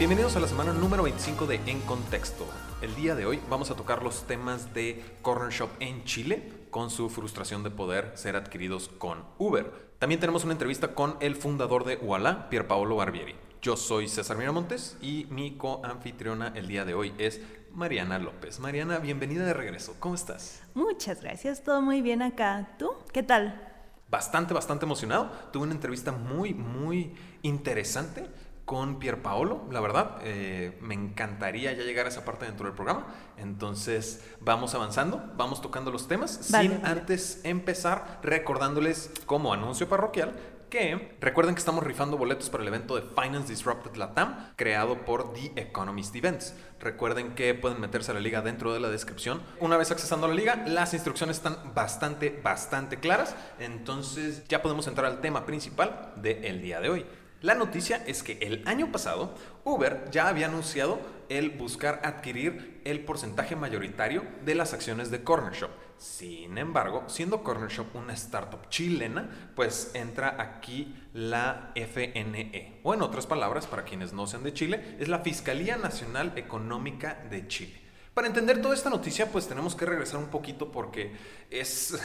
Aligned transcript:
Bienvenidos 0.00 0.34
a 0.34 0.40
la 0.40 0.48
semana 0.48 0.72
número 0.72 1.02
25 1.02 1.46
de 1.46 1.56
En 1.66 1.78
Contexto. 1.82 2.46
El 2.80 2.94
día 2.94 3.14
de 3.14 3.26
hoy 3.26 3.38
vamos 3.50 3.70
a 3.70 3.74
tocar 3.74 4.02
los 4.02 4.26
temas 4.26 4.72
de 4.72 5.04
Corner 5.20 5.50
Shop 5.50 5.68
en 5.78 6.04
Chile 6.04 6.50
con 6.70 6.88
su 6.88 7.10
frustración 7.10 7.62
de 7.62 7.70
poder 7.70 8.12
ser 8.14 8.34
adquiridos 8.34 8.88
con 8.88 9.22
Uber. 9.36 9.90
También 9.98 10.18
tenemos 10.18 10.42
una 10.44 10.54
entrevista 10.54 10.94
con 10.94 11.18
el 11.20 11.36
fundador 11.36 11.84
de 11.84 11.98
Uala, 11.98 12.48
Pier 12.48 12.66
Paolo 12.66 12.96
Barbieri. 12.96 13.34
Yo 13.60 13.76
soy 13.76 14.08
César 14.08 14.38
Miramontes 14.38 14.96
y 15.02 15.26
mi 15.28 15.58
co-anfitriona 15.58 16.54
el 16.56 16.66
día 16.66 16.86
de 16.86 16.94
hoy 16.94 17.12
es 17.18 17.42
Mariana 17.74 18.18
López. 18.18 18.58
Mariana, 18.58 19.00
bienvenida 19.00 19.44
de 19.44 19.52
regreso. 19.52 19.96
¿Cómo 20.00 20.14
estás? 20.14 20.62
Muchas 20.72 21.20
gracias, 21.20 21.62
todo 21.62 21.82
muy 21.82 22.00
bien 22.00 22.22
acá. 22.22 22.70
¿Tú? 22.78 22.88
¿Qué 23.12 23.22
tal? 23.22 23.66
Bastante, 24.08 24.54
bastante 24.54 24.86
emocionado. 24.86 25.30
Tuve 25.52 25.64
una 25.64 25.74
entrevista 25.74 26.10
muy, 26.10 26.54
muy 26.54 27.14
interesante 27.42 28.30
con 28.70 29.00
Pier 29.00 29.20
Paolo, 29.20 29.66
la 29.72 29.80
verdad. 29.80 30.18
Eh, 30.22 30.78
me 30.80 30.94
encantaría 30.94 31.72
ya 31.72 31.82
llegar 31.82 32.06
a 32.06 32.08
esa 32.08 32.24
parte 32.24 32.46
dentro 32.46 32.66
del 32.66 32.74
programa. 32.76 33.08
Entonces, 33.36 34.24
vamos 34.38 34.76
avanzando, 34.76 35.20
vamos 35.36 35.60
tocando 35.60 35.90
los 35.90 36.06
temas. 36.06 36.30
sin 36.30 36.86
antes 36.86 37.40
empezar 37.42 38.20
recordándoles 38.22 39.10
como 39.26 39.52
anuncio 39.52 39.88
parroquial 39.88 40.34
que 40.70 41.16
recuerden 41.20 41.56
que 41.56 41.58
estamos 41.58 41.82
rifando 41.82 42.16
boletos 42.16 42.48
para 42.48 42.62
el 42.62 42.68
evento 42.68 42.94
de 42.94 43.02
Finance 43.02 43.48
Disrupted 43.48 43.96
Latam, 43.96 44.52
creado 44.54 45.04
por 45.04 45.32
The 45.32 45.52
Economist 45.56 46.14
Events. 46.14 46.54
Recuerden 46.78 47.34
que 47.34 47.54
pueden 47.54 47.80
meterse 47.80 48.12
a 48.12 48.14
la 48.14 48.20
liga 48.20 48.40
dentro 48.40 48.72
de 48.72 48.78
la 48.78 48.88
descripción. 48.88 49.42
Una 49.58 49.76
vez 49.76 49.90
accesando 49.90 50.26
a 50.26 50.28
la 50.28 50.36
liga, 50.36 50.64
las 50.68 50.94
instrucciones 50.94 51.38
están 51.38 51.74
bastante, 51.74 52.40
bastante 52.42 53.00
claras. 53.00 53.34
Entonces 53.58 54.46
ya 54.46 54.62
podemos 54.62 54.86
entrar 54.86 55.10
al 55.10 55.20
tema 55.20 55.44
principal 55.44 56.12
del 56.16 56.62
día 56.62 56.80
de 56.80 56.88
hoy. 56.88 57.06
La 57.42 57.54
noticia 57.54 58.04
es 58.06 58.22
que 58.22 58.38
el 58.42 58.62
año 58.66 58.92
pasado 58.92 59.34
Uber 59.64 60.04
ya 60.10 60.28
había 60.28 60.46
anunciado 60.46 61.00
el 61.30 61.48
buscar 61.50 62.02
adquirir 62.04 62.82
el 62.84 63.00
porcentaje 63.00 63.56
mayoritario 63.56 64.24
de 64.44 64.54
las 64.54 64.74
acciones 64.74 65.10
de 65.10 65.24
Corner 65.24 65.54
Shop. 65.54 65.70
Sin 65.96 66.58
embargo, 66.58 67.04
siendo 67.06 67.42
Corner 67.42 67.70
Shop 67.70 67.86
una 67.94 68.12
startup 68.12 68.68
chilena, 68.68 69.52
pues 69.56 69.92
entra 69.94 70.36
aquí 70.38 70.94
la 71.14 71.72
FNE, 71.74 72.80
o 72.82 72.92
en 72.92 73.00
otras 73.00 73.26
palabras, 73.26 73.66
para 73.66 73.84
quienes 73.84 74.12
no 74.12 74.26
sean 74.26 74.42
de 74.42 74.52
Chile, 74.52 74.96
es 74.98 75.08
la 75.08 75.20
Fiscalía 75.20 75.78
Nacional 75.78 76.32
Económica 76.36 77.24
de 77.30 77.48
Chile. 77.48 77.80
Para 78.12 78.26
entender 78.26 78.60
toda 78.60 78.74
esta 78.74 78.90
noticia, 78.90 79.32
pues 79.32 79.48
tenemos 79.48 79.74
que 79.74 79.86
regresar 79.86 80.18
un 80.18 80.28
poquito 80.28 80.70
porque 80.72 81.16
es 81.48 81.98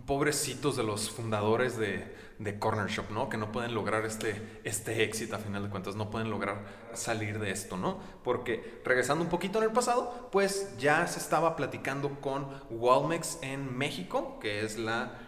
pobrecitos 0.00 0.76
de 0.76 0.82
los 0.82 1.10
fundadores 1.10 1.76
de, 1.76 2.14
de, 2.38 2.58
Corner 2.58 2.88
Shop, 2.88 3.10
¿no? 3.10 3.28
Que 3.28 3.36
no 3.36 3.52
pueden 3.52 3.74
lograr 3.74 4.04
este, 4.04 4.60
este 4.64 5.02
éxito 5.04 5.36
a 5.36 5.38
final 5.38 5.62
de 5.62 5.70
cuentas, 5.70 5.96
no 5.96 6.10
pueden 6.10 6.30
lograr 6.30 6.64
salir 6.94 7.38
de 7.38 7.50
esto, 7.50 7.76
¿no? 7.76 7.98
Porque 8.24 8.80
regresando 8.84 9.24
un 9.24 9.30
poquito 9.30 9.58
en 9.58 9.64
el 9.64 9.72
pasado, 9.72 10.28
pues 10.32 10.76
ya 10.78 11.06
se 11.06 11.18
estaba 11.18 11.56
platicando 11.56 12.20
con 12.20 12.46
Walmex 12.70 13.38
en 13.42 13.76
México, 13.76 14.38
que 14.40 14.64
es 14.64 14.78
la 14.78 15.18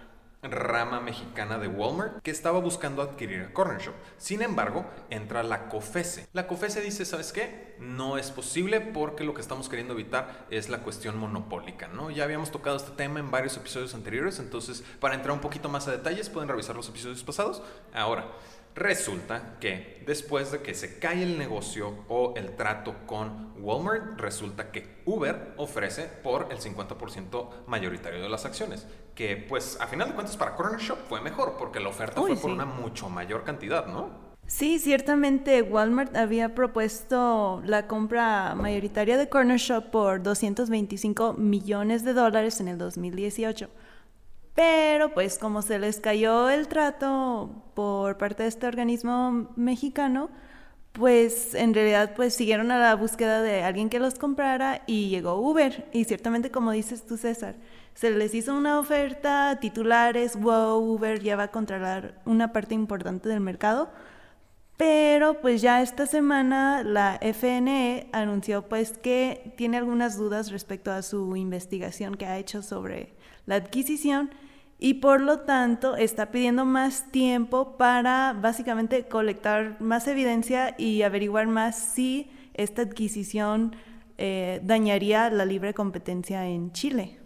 rama 0.51 1.01
mexicana 1.01 1.59
de 1.59 1.69
Walmart 1.69 2.23
que 2.23 2.31
estaba 2.31 2.61
buscando 2.61 3.03
adquirir 3.03 3.43
a 3.43 3.53
Corner 3.53 3.81
Shop. 3.81 3.95
Sin 4.19 4.43
embargo, 4.43 4.87
entra 5.11 5.43
la 5.43 5.69
COFESE. 5.69 6.29
La 6.33 6.47
COFESE 6.47 6.81
dice, 6.81 7.05
¿sabes 7.05 7.33
qué? 7.33 7.75
No 7.79 8.19
es 8.19 8.31
posible 8.31 8.81
porque 8.81 9.25
lo 9.25 9.35
que 9.35 9.41
estamos 9.41 9.69
queriendo 9.69 9.95
evitar 9.95 10.47
es 10.51 10.69
la 10.69 10.79
cuestión 10.79 11.19
monopólica, 11.19 11.89
¿no? 11.89 12.11
Ya 12.11 12.25
habíamos 12.25 12.51
tocado 12.51 12.77
este 12.77 12.93
tema 12.93 13.21
en 13.21 13.31
varios 13.31 13.57
episodios 13.57 13.95
anteriores, 13.95 14.39
entonces 14.39 14.85
para 15.01 15.15
entrar 15.15 15.33
un 15.33 15.41
poquito 15.41 15.69
más 15.69 15.89
a 15.89 15.93
detalles 15.93 16.31
pueden 16.31 16.49
revisar 16.49 16.77
los 16.77 16.89
episodios 16.89 17.23
pasados. 17.25 17.63
Ahora, 17.93 18.27
Resulta 18.75 19.57
que 19.61 20.03
después 20.05 20.51
de 20.51 20.61
que 20.61 20.75
se 20.75 20.99
cae 20.99 21.23
el 21.23 21.39
negocio 21.39 22.05
o 22.09 22.35
el 22.37 22.57
trato 22.57 23.07
con 23.07 23.53
Walmart, 23.59 24.19
resulta 24.19 24.73
que 24.73 25.03
Uber 25.05 25.55
ofrece 25.57 26.03
por 26.23 26.49
el 26.51 26.59
50% 26.59 27.67
mayoritario 27.67 28.21
de 28.21 28.29
las 28.29 28.45
acciones. 28.45 28.87
Que 29.15 29.37
pues 29.37 29.81
a 29.81 29.87
final 29.87 30.09
de 30.09 30.15
cuentas 30.15 30.37
para 30.37 30.57
Corner 30.57 30.81
Shop 30.81 30.99
fue 31.09 31.21
mejor 31.21 31.55
porque 31.57 31.79
la 31.79 31.89
oferta 31.89 32.21
fue 32.21 32.37
por 32.37 32.51
una 32.51 32.65
mucho 32.65 33.09
mayor 33.09 33.45
cantidad, 33.45 33.87
¿no? 33.87 34.35
Sí, 34.47 34.79
ciertamente 34.79 35.63
Walmart 35.63 36.17
había 36.17 36.55
propuesto 36.55 37.63
la 37.65 37.87
compra 37.87 38.55
mayoritaria 38.55 39.17
de 39.17 39.29
Corner 39.29 39.57
Shop 39.57 39.91
por 39.91 40.23
225 40.23 41.35
millones 41.35 42.05
de 42.05 42.13
dólares 42.13 42.61
en 42.61 42.69
el 42.69 42.77
2018. 42.77 43.71
Pero 44.55 45.13
pues 45.13 45.39
como 45.39 45.63
se 45.63 45.79
les 45.79 46.01
cayó 46.01 46.49
el 46.49 46.69
trato 46.69 47.51
por 47.75 48.17
parte 48.19 48.45
de 48.45 48.49
este 48.49 48.67
organismo 48.67 49.51
mexicano, 49.57 50.31
pues 50.93 51.55
en 51.55 51.75
realidad 51.75 52.13
pues 52.15 52.35
siguieron 52.35 52.71
a 52.71 52.79
la 52.79 52.95
búsqueda 52.95 53.43
de 53.43 53.65
alguien 53.65 53.91
que 53.91 53.99
los 53.99 54.15
comprara 54.15 54.83
y 54.87 55.09
llegó 55.09 55.35
Uber. 55.37 55.89
Y 55.93 56.05
ciertamente 56.05 56.53
como 56.53 56.71
dices 56.71 57.05
tú 57.05 57.17
César, 57.17 57.57
se 57.95 58.11
les 58.13 58.33
hizo 58.33 58.55
una 58.57 58.79
oferta, 58.79 59.59
titulares, 59.61 60.37
wow, 60.37 60.79
Uber 60.79 61.21
ya 61.21 61.37
va 61.37 61.45
a 61.45 61.51
controlar 61.51 62.21
una 62.25 62.53
parte 62.53 62.75
importante 62.75 63.29
del 63.29 63.41
mercado. 63.41 63.91
Pero 64.77 65.41
pues 65.41 65.63
ya 65.63 65.83
esta 65.83 66.07
semana 66.07 66.83
la 66.85 67.19
FNE 67.21 68.09
anunció 68.13 68.69
pues 68.69 68.99
que 68.99 69.53
tiene 69.57 69.79
algunas 69.79 70.17
dudas 70.17 70.51
respecto 70.53 70.93
a 70.93 71.03
su 71.03 71.35
investigación 71.37 72.17
que 72.17 72.27
ha 72.27 72.39
hecho 72.39 72.63
sobre 72.63 73.15
la 73.47 73.57
adquisición 73.57 74.31
y 74.85 74.93
por 74.93 75.23
lo 75.23 75.41
tanto 75.41 75.97
está 75.97 76.31
pidiendo 76.31 76.67
más 76.67 77.11
tiempo 77.11 77.79
para 77.79 78.35
básicamente 78.35 79.09
colectar 79.09 79.81
más 79.81 80.07
evidencia 80.09 80.75
y 80.77 81.01
averiguar 81.01 81.47
más 81.47 81.79
si 81.79 82.31
esta 82.53 82.83
adquisición 82.83 83.75
eh, 84.19 84.61
dañaría 84.63 85.31
la 85.31 85.47
libre 85.47 85.73
competencia 85.73 86.47
en 86.47 86.71
Chile. 86.73 87.19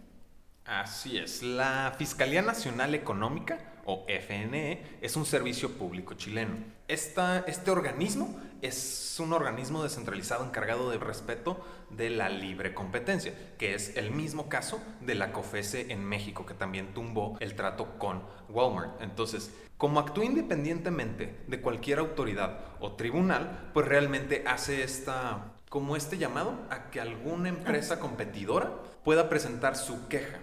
Así 0.63 1.17
es, 1.17 1.43
la 1.43 1.93
Fiscalía 1.97 2.41
Nacional 2.41 2.95
Económica 2.95 3.59
o 3.83 4.05
FNE 4.07 4.81
es 5.01 5.17
un 5.17 5.25
servicio 5.25 5.77
público 5.77 6.13
chileno. 6.13 6.55
este 6.87 7.71
organismo 7.71 8.39
es 8.61 9.17
un 9.19 9.33
organismo 9.33 9.83
descentralizado 9.83 10.45
encargado 10.45 10.91
del 10.91 11.01
respeto 11.01 11.59
de 11.91 12.09
la 12.09 12.29
libre 12.29 12.73
competencia, 12.73 13.33
que 13.57 13.73
es 13.73 13.95
el 13.97 14.11
mismo 14.11 14.49
caso 14.49 14.81
de 15.01 15.15
la 15.15 15.31
COFESE 15.31 15.91
en 15.91 16.03
México, 16.03 16.45
que 16.45 16.53
también 16.53 16.93
tumbó 16.93 17.37
el 17.39 17.55
trato 17.55 17.97
con 17.97 18.23
Walmart. 18.49 19.01
Entonces, 19.01 19.53
como 19.77 19.99
actúa 19.99 20.25
independientemente 20.25 21.39
de 21.47 21.61
cualquier 21.61 21.99
autoridad 21.99 22.59
o 22.79 22.93
tribunal, 22.93 23.69
pues 23.73 23.87
realmente 23.87 24.43
hace 24.45 24.83
esta, 24.83 25.53
como 25.69 25.95
este 25.95 26.17
llamado 26.17 26.53
a 26.69 26.89
que 26.89 26.99
alguna 26.99 27.49
empresa 27.49 27.99
competidora 27.99 28.73
pueda 29.03 29.29
presentar 29.29 29.75
su 29.75 30.07
queja 30.07 30.39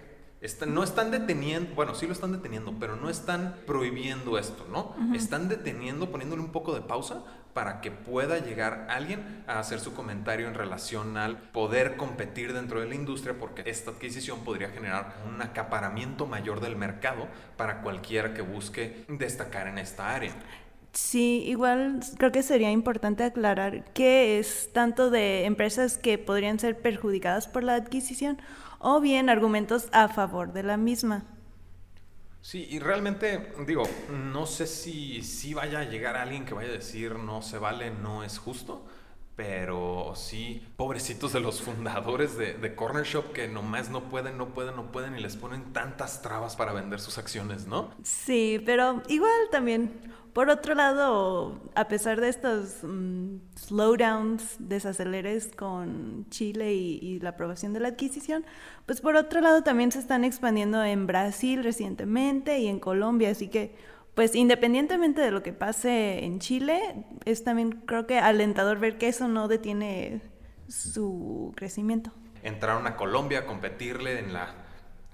no 0.67 0.83
están 0.83 1.11
deteniendo, 1.11 1.73
bueno, 1.75 1.95
sí 1.95 2.05
lo 2.05 2.13
están 2.13 2.31
deteniendo, 2.31 2.75
pero 2.79 2.95
no 2.95 3.09
están 3.09 3.55
prohibiendo 3.65 4.37
esto, 4.37 4.65
¿no? 4.71 4.95
Están 5.15 5.49
deteniendo, 5.49 6.11
poniéndole 6.11 6.41
un 6.41 6.51
poco 6.51 6.73
de 6.75 6.81
pausa 6.81 7.23
para 7.53 7.81
que 7.81 7.89
pueda 7.89 8.37
llegar 8.37 8.85
alguien 8.89 9.43
a 9.47 9.57
hacer 9.57 9.79
su 9.79 9.95
comentario 9.95 10.47
en 10.47 10.53
relación 10.53 11.17
al 11.17 11.37
poder 11.37 11.97
competir 11.97 12.53
dentro 12.53 12.79
de 12.79 12.87
la 12.87 12.93
industria, 12.93 13.39
porque 13.39 13.63
esta 13.65 13.91
adquisición 13.91 14.43
podría 14.43 14.69
generar 14.69 15.15
un 15.27 15.41
acaparamiento 15.41 16.27
mayor 16.27 16.59
del 16.59 16.75
mercado 16.75 17.27
para 17.57 17.81
cualquiera 17.81 18.35
que 18.35 18.43
busque 18.43 19.05
destacar 19.07 19.67
en 19.67 19.79
esta 19.79 20.13
área. 20.13 20.33
Sí, 20.97 21.43
igual 21.45 21.99
creo 22.17 22.31
que 22.31 22.41
sería 22.41 22.71
importante 22.71 23.23
aclarar 23.23 23.93
que 23.93 24.39
es 24.39 24.71
tanto 24.73 25.11
de 25.11 25.45
empresas 25.45 25.99
que 25.99 26.17
podrían 26.17 26.57
ser 26.57 26.81
perjudicadas 26.81 27.47
por 27.47 27.63
la 27.63 27.75
adquisición 27.75 28.41
o 28.79 28.99
bien 28.99 29.29
argumentos 29.29 29.89
a 29.91 30.07
favor 30.07 30.53
de 30.53 30.63
la 30.63 30.75
misma. 30.75 31.23
Sí, 32.41 32.67
y 32.71 32.79
realmente, 32.79 33.53
digo, 33.67 33.83
no 34.09 34.47
sé 34.47 34.65
si, 34.65 35.21
si 35.21 35.53
vaya 35.53 35.81
a 35.81 35.83
llegar 35.83 36.17
alguien 36.17 36.45
que 36.45 36.55
vaya 36.55 36.69
a 36.69 36.73
decir 36.73 37.13
no 37.13 37.43
se 37.43 37.59
vale, 37.59 37.91
no 37.91 38.23
es 38.23 38.39
justo, 38.39 38.83
pero 39.35 40.13
sí, 40.15 40.65
pobrecitos 40.77 41.31
de 41.31 41.41
los 41.41 41.61
fundadores 41.61 42.39
de, 42.39 42.55
de, 42.55 42.73
Corner 42.73 43.05
Shop 43.05 43.33
que 43.33 43.47
nomás 43.47 43.91
no 43.91 44.09
pueden, 44.09 44.35
no 44.35 44.47
pueden, 44.47 44.75
no 44.75 44.91
pueden 44.91 45.15
y 45.15 45.21
les 45.21 45.37
ponen 45.37 45.73
tantas 45.73 46.23
trabas 46.23 46.55
para 46.55 46.73
vender 46.73 46.99
sus 46.99 47.19
acciones, 47.19 47.67
¿no? 47.67 47.91
Sí, 48.01 48.59
pero 48.65 49.03
igual 49.09 49.31
también 49.51 50.17
por 50.37 50.51
otro 50.51 50.75
lado, 50.75 51.59
a 51.73 51.87
pesar 51.87 52.21
de 52.21 52.29
estos 52.29 52.83
mm, 52.83 53.37
slowdowns, 53.55 54.57
desaceleres 54.59 55.47
con 55.55 56.29
Chile 56.29 56.75
y, 56.75 57.19
la 57.21 57.29
aprobación 57.29 57.73
de 57.73 57.79
la 57.79 57.87
adquisición, 57.87 58.45
pues 58.85 59.01
por 59.01 59.15
otro 59.15 59.41
lado 59.41 59.63
también 59.63 59.91
se 59.91 59.97
están 59.97 60.23
expandiendo 60.23 60.83
en 60.83 61.07
Brasil 61.07 61.63
recientemente 61.63 62.59
y 62.59 62.67
en 62.67 62.79
Colombia, 62.79 63.31
así 63.31 63.47
que 63.47 63.75
pues 64.13 64.35
independientemente 64.35 65.21
de 65.21 65.31
lo 65.31 65.41
que 65.41 65.53
pase 65.53 66.23
en 66.23 66.37
Chile, 66.37 67.03
es 67.25 67.43
también 67.43 67.71
creo 67.87 68.05
que 68.05 68.19
alentador 68.19 68.77
ver 68.77 68.99
que 68.99 69.07
eso 69.07 69.27
no 69.27 69.47
detiene 69.47 70.21
su 70.67 71.51
crecimiento. 71.55 72.11
Entraron 72.43 72.85
a 72.85 72.95
Colombia 72.95 73.39
a 73.39 73.45
competirle 73.47 74.19
en, 74.19 74.33
la, 74.33 74.53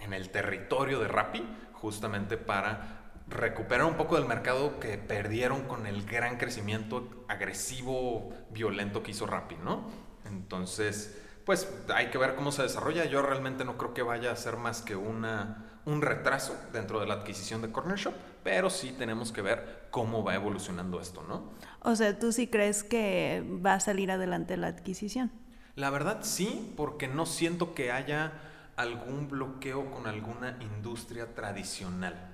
en 0.01 0.11
el 0.11 0.31
territorio 0.31 0.99
de 0.99 1.07
Rappi, 1.07 1.47
justamente 1.71 2.35
para 2.35 3.02
recuperar 3.33 3.85
un 3.85 3.95
poco 3.95 4.15
del 4.15 4.25
mercado 4.25 4.79
que 4.79 4.97
perdieron 4.97 5.63
con 5.63 5.87
el 5.87 6.05
gran 6.05 6.37
crecimiento 6.37 7.25
agresivo, 7.27 8.31
violento 8.51 9.03
que 9.03 9.11
hizo 9.11 9.25
Rappi, 9.25 9.55
¿no? 9.57 9.89
Entonces, 10.25 11.19
pues 11.45 11.67
hay 11.93 12.07
que 12.07 12.17
ver 12.17 12.35
cómo 12.35 12.51
se 12.51 12.63
desarrolla. 12.63 13.05
Yo 13.05 13.21
realmente 13.21 13.65
no 13.65 13.77
creo 13.77 13.93
que 13.93 14.03
vaya 14.03 14.31
a 14.31 14.35
ser 14.35 14.57
más 14.57 14.81
que 14.81 14.95
una, 14.95 15.65
un 15.85 16.01
retraso 16.01 16.55
dentro 16.71 16.99
de 16.99 17.07
la 17.07 17.15
adquisición 17.15 17.61
de 17.61 17.71
Corner 17.71 17.97
Shop, 17.97 18.13
pero 18.43 18.69
sí 18.69 18.95
tenemos 18.97 19.31
que 19.31 19.41
ver 19.41 19.87
cómo 19.91 20.23
va 20.23 20.35
evolucionando 20.35 21.01
esto, 21.01 21.23
¿no? 21.27 21.51
O 21.81 21.95
sea, 21.95 22.17
¿tú 22.17 22.31
sí 22.31 22.47
crees 22.47 22.83
que 22.83 23.43
va 23.65 23.73
a 23.73 23.79
salir 23.79 24.11
adelante 24.11 24.57
la 24.57 24.67
adquisición? 24.67 25.31
La 25.75 25.89
verdad 25.89 26.19
sí, 26.21 26.73
porque 26.77 27.07
no 27.07 27.25
siento 27.25 27.73
que 27.73 27.91
haya 27.91 28.33
algún 28.75 29.27
bloqueo 29.27 29.91
con 29.91 30.07
alguna 30.07 30.57
industria 30.61 31.33
tradicional. 31.33 32.32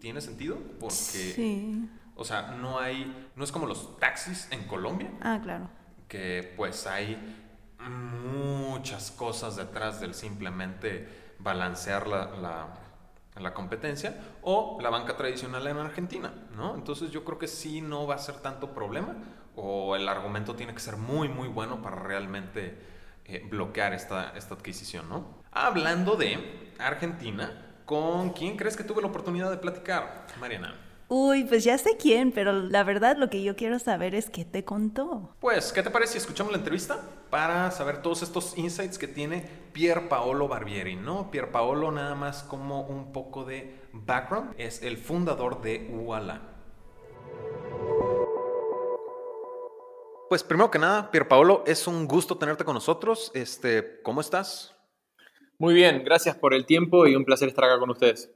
¿Tiene 0.00 0.20
sentido? 0.20 0.58
Porque, 0.78 0.94
sí. 0.94 1.88
o 2.14 2.24
sea, 2.24 2.56
no 2.60 2.78
hay, 2.78 3.30
no 3.36 3.44
es 3.44 3.52
como 3.52 3.66
los 3.66 3.98
taxis 3.98 4.48
en 4.50 4.64
Colombia. 4.64 5.10
Ah, 5.20 5.40
claro. 5.42 5.68
Que 6.08 6.54
pues 6.56 6.86
hay 6.86 7.16
muchas 7.88 9.10
cosas 9.10 9.56
detrás 9.56 10.00
del 10.00 10.14
simplemente 10.14 11.34
balancear 11.38 12.06
la, 12.06 12.74
la, 13.36 13.54
competencia 13.54 14.18
o 14.42 14.78
la 14.80 14.90
banca 14.90 15.16
tradicional 15.16 15.66
en 15.66 15.78
Argentina, 15.78 16.32
¿no? 16.56 16.74
Entonces 16.74 17.10
yo 17.10 17.24
creo 17.24 17.38
que 17.38 17.46
sí 17.46 17.80
no 17.80 18.06
va 18.06 18.16
a 18.16 18.18
ser 18.18 18.36
tanto 18.36 18.74
problema 18.74 19.16
o 19.54 19.96
el 19.96 20.08
argumento 20.08 20.54
tiene 20.54 20.74
que 20.74 20.80
ser 20.80 20.96
muy, 20.96 21.28
muy 21.28 21.48
bueno 21.48 21.80
para 21.80 21.96
realmente 21.96 22.78
eh, 23.24 23.46
bloquear 23.48 23.94
esta, 23.94 24.30
esta 24.36 24.54
adquisición, 24.54 25.08
¿no? 25.08 25.42
Hablando 25.52 26.16
de 26.16 26.72
Argentina, 26.78 27.67
¿con 27.88 28.34
quién 28.34 28.58
crees 28.58 28.76
que 28.76 28.84
tuve 28.84 29.00
la 29.00 29.08
oportunidad 29.08 29.50
de 29.50 29.56
platicar, 29.56 30.26
Mariana? 30.38 30.74
Uy, 31.08 31.44
pues 31.44 31.64
ya 31.64 31.78
sé 31.78 31.96
quién, 31.96 32.32
pero 32.32 32.52
la 32.52 32.84
verdad 32.84 33.16
lo 33.16 33.30
que 33.30 33.42
yo 33.42 33.56
quiero 33.56 33.78
saber 33.78 34.14
es 34.14 34.28
qué 34.28 34.44
te 34.44 34.62
contó. 34.62 35.34
Pues, 35.40 35.72
¿qué 35.72 35.82
te 35.82 35.88
parece 35.88 36.12
si 36.12 36.18
escuchamos 36.18 36.52
la 36.52 36.58
entrevista 36.58 37.00
para 37.30 37.70
saber 37.70 38.02
todos 38.02 38.22
estos 38.22 38.58
insights 38.58 38.98
que 38.98 39.08
tiene 39.08 39.48
Pier 39.72 40.06
Paolo 40.06 40.48
Barbieri, 40.48 40.96
¿no? 40.96 41.30
Pier 41.30 41.50
Paolo, 41.50 41.90
nada 41.90 42.14
más 42.14 42.42
como 42.42 42.82
un 42.82 43.10
poco 43.10 43.46
de 43.46 43.80
background, 43.94 44.54
es 44.58 44.82
el 44.82 44.98
fundador 44.98 45.62
de 45.62 45.88
Uala. 45.90 46.42
Pues 50.28 50.44
primero 50.44 50.70
que 50.70 50.78
nada, 50.78 51.10
Pier 51.10 51.26
Paolo, 51.26 51.64
es 51.66 51.86
un 51.86 52.06
gusto 52.06 52.36
tenerte 52.36 52.64
con 52.64 52.74
nosotros. 52.74 53.30
Este, 53.32 54.02
¿cómo 54.02 54.20
estás? 54.20 54.77
Muy 55.60 55.74
bien, 55.74 56.04
gracias 56.04 56.36
por 56.36 56.54
el 56.54 56.66
tiempo 56.66 57.08
y 57.08 57.16
un 57.16 57.24
placer 57.24 57.48
estar 57.48 57.64
acá 57.64 57.80
con 57.80 57.90
ustedes. 57.90 58.30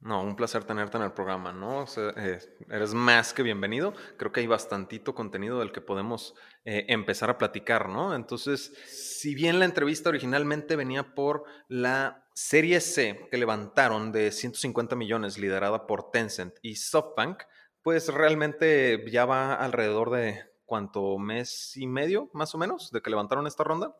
No, 0.00 0.22
un 0.22 0.36
placer 0.36 0.64
tenerte 0.64 0.96
en 0.96 1.02
el 1.02 1.12
programa, 1.12 1.52
¿no? 1.52 1.84
Eh, 2.16 2.38
eres 2.70 2.94
más 2.94 3.34
que 3.34 3.42
bienvenido. 3.42 3.92
Creo 4.16 4.32
que 4.32 4.40
hay 4.40 4.46
bastantito 4.46 5.14
contenido 5.14 5.58
del 5.58 5.70
que 5.70 5.82
podemos 5.82 6.34
eh, 6.64 6.86
empezar 6.88 7.28
a 7.28 7.36
platicar, 7.36 7.90
¿no? 7.90 8.14
Entonces, 8.14 8.72
si 8.86 9.34
bien 9.34 9.58
la 9.58 9.66
entrevista 9.66 10.08
originalmente 10.08 10.76
venía 10.76 11.14
por 11.14 11.44
la 11.68 12.26
serie 12.34 12.80
C 12.80 13.28
que 13.30 13.36
levantaron 13.36 14.10
de 14.10 14.32
150 14.32 14.96
millones 14.96 15.38
liderada 15.38 15.86
por 15.86 16.10
Tencent 16.10 16.54
y 16.62 16.76
SoftBank, 16.76 17.42
pues 17.82 18.08
realmente 18.08 19.04
ya 19.10 19.26
va 19.26 19.54
alrededor 19.54 20.10
de 20.10 20.42
cuánto 20.64 21.18
mes 21.18 21.76
y 21.76 21.86
medio, 21.86 22.30
más 22.32 22.54
o 22.54 22.58
menos, 22.58 22.90
de 22.92 23.02
que 23.02 23.10
levantaron 23.10 23.46
esta 23.46 23.62
ronda. 23.62 23.94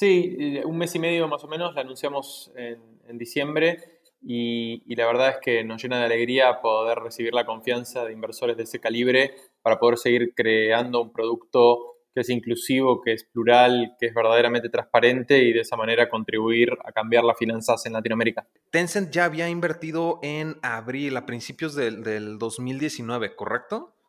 Sí, 0.00 0.34
eh, 0.40 0.62
un 0.64 0.78
mes 0.78 0.94
y 0.94 0.98
medio 0.98 1.28
más 1.28 1.44
o 1.44 1.46
menos, 1.46 1.74
la 1.74 1.82
anunciamos 1.82 2.50
en, 2.56 2.80
en 3.06 3.18
diciembre 3.18 4.00
y, 4.22 4.94
la 4.94 5.04
verdad 5.04 5.28
es 5.28 5.36
que 5.42 5.62
nos 5.62 5.82
llena 5.82 5.98
de 5.98 6.06
alegría 6.06 6.62
poder 6.62 7.00
recibir 7.00 7.34
la 7.34 7.44
confianza 7.44 8.06
de 8.06 8.14
inversores 8.14 8.56
de 8.56 8.62
ese 8.62 8.80
calibre 8.80 9.34
para 9.60 9.78
poder 9.78 9.98
seguir 9.98 10.32
creando 10.34 11.02
un 11.02 11.12
producto 11.12 11.98
que 12.14 12.22
es 12.22 12.30
inclusivo, 12.30 13.02
que 13.02 13.12
es 13.12 13.24
plural, 13.24 13.94
que 14.00 14.06
es 14.06 14.14
verdaderamente 14.14 14.70
transparente 14.70 15.44
y 15.44 15.52
de 15.52 15.60
esa 15.60 15.76
manera 15.76 16.08
contribuir 16.08 16.70
a 16.82 16.92
cambiar 16.92 17.24
las 17.24 17.36
finanzas 17.36 17.84
en 17.84 17.92
Latinoamérica. 17.92 18.48
Tencent 18.70 19.10
ya 19.10 19.26
había 19.26 19.50
invertido 19.50 20.18
en 20.22 20.56
abril, 20.62 21.14
a 21.18 21.26
principios 21.26 21.74
del, 21.74 22.02
del 22.02 22.38
2019, 22.38 23.36
¿correcto? 23.36 23.99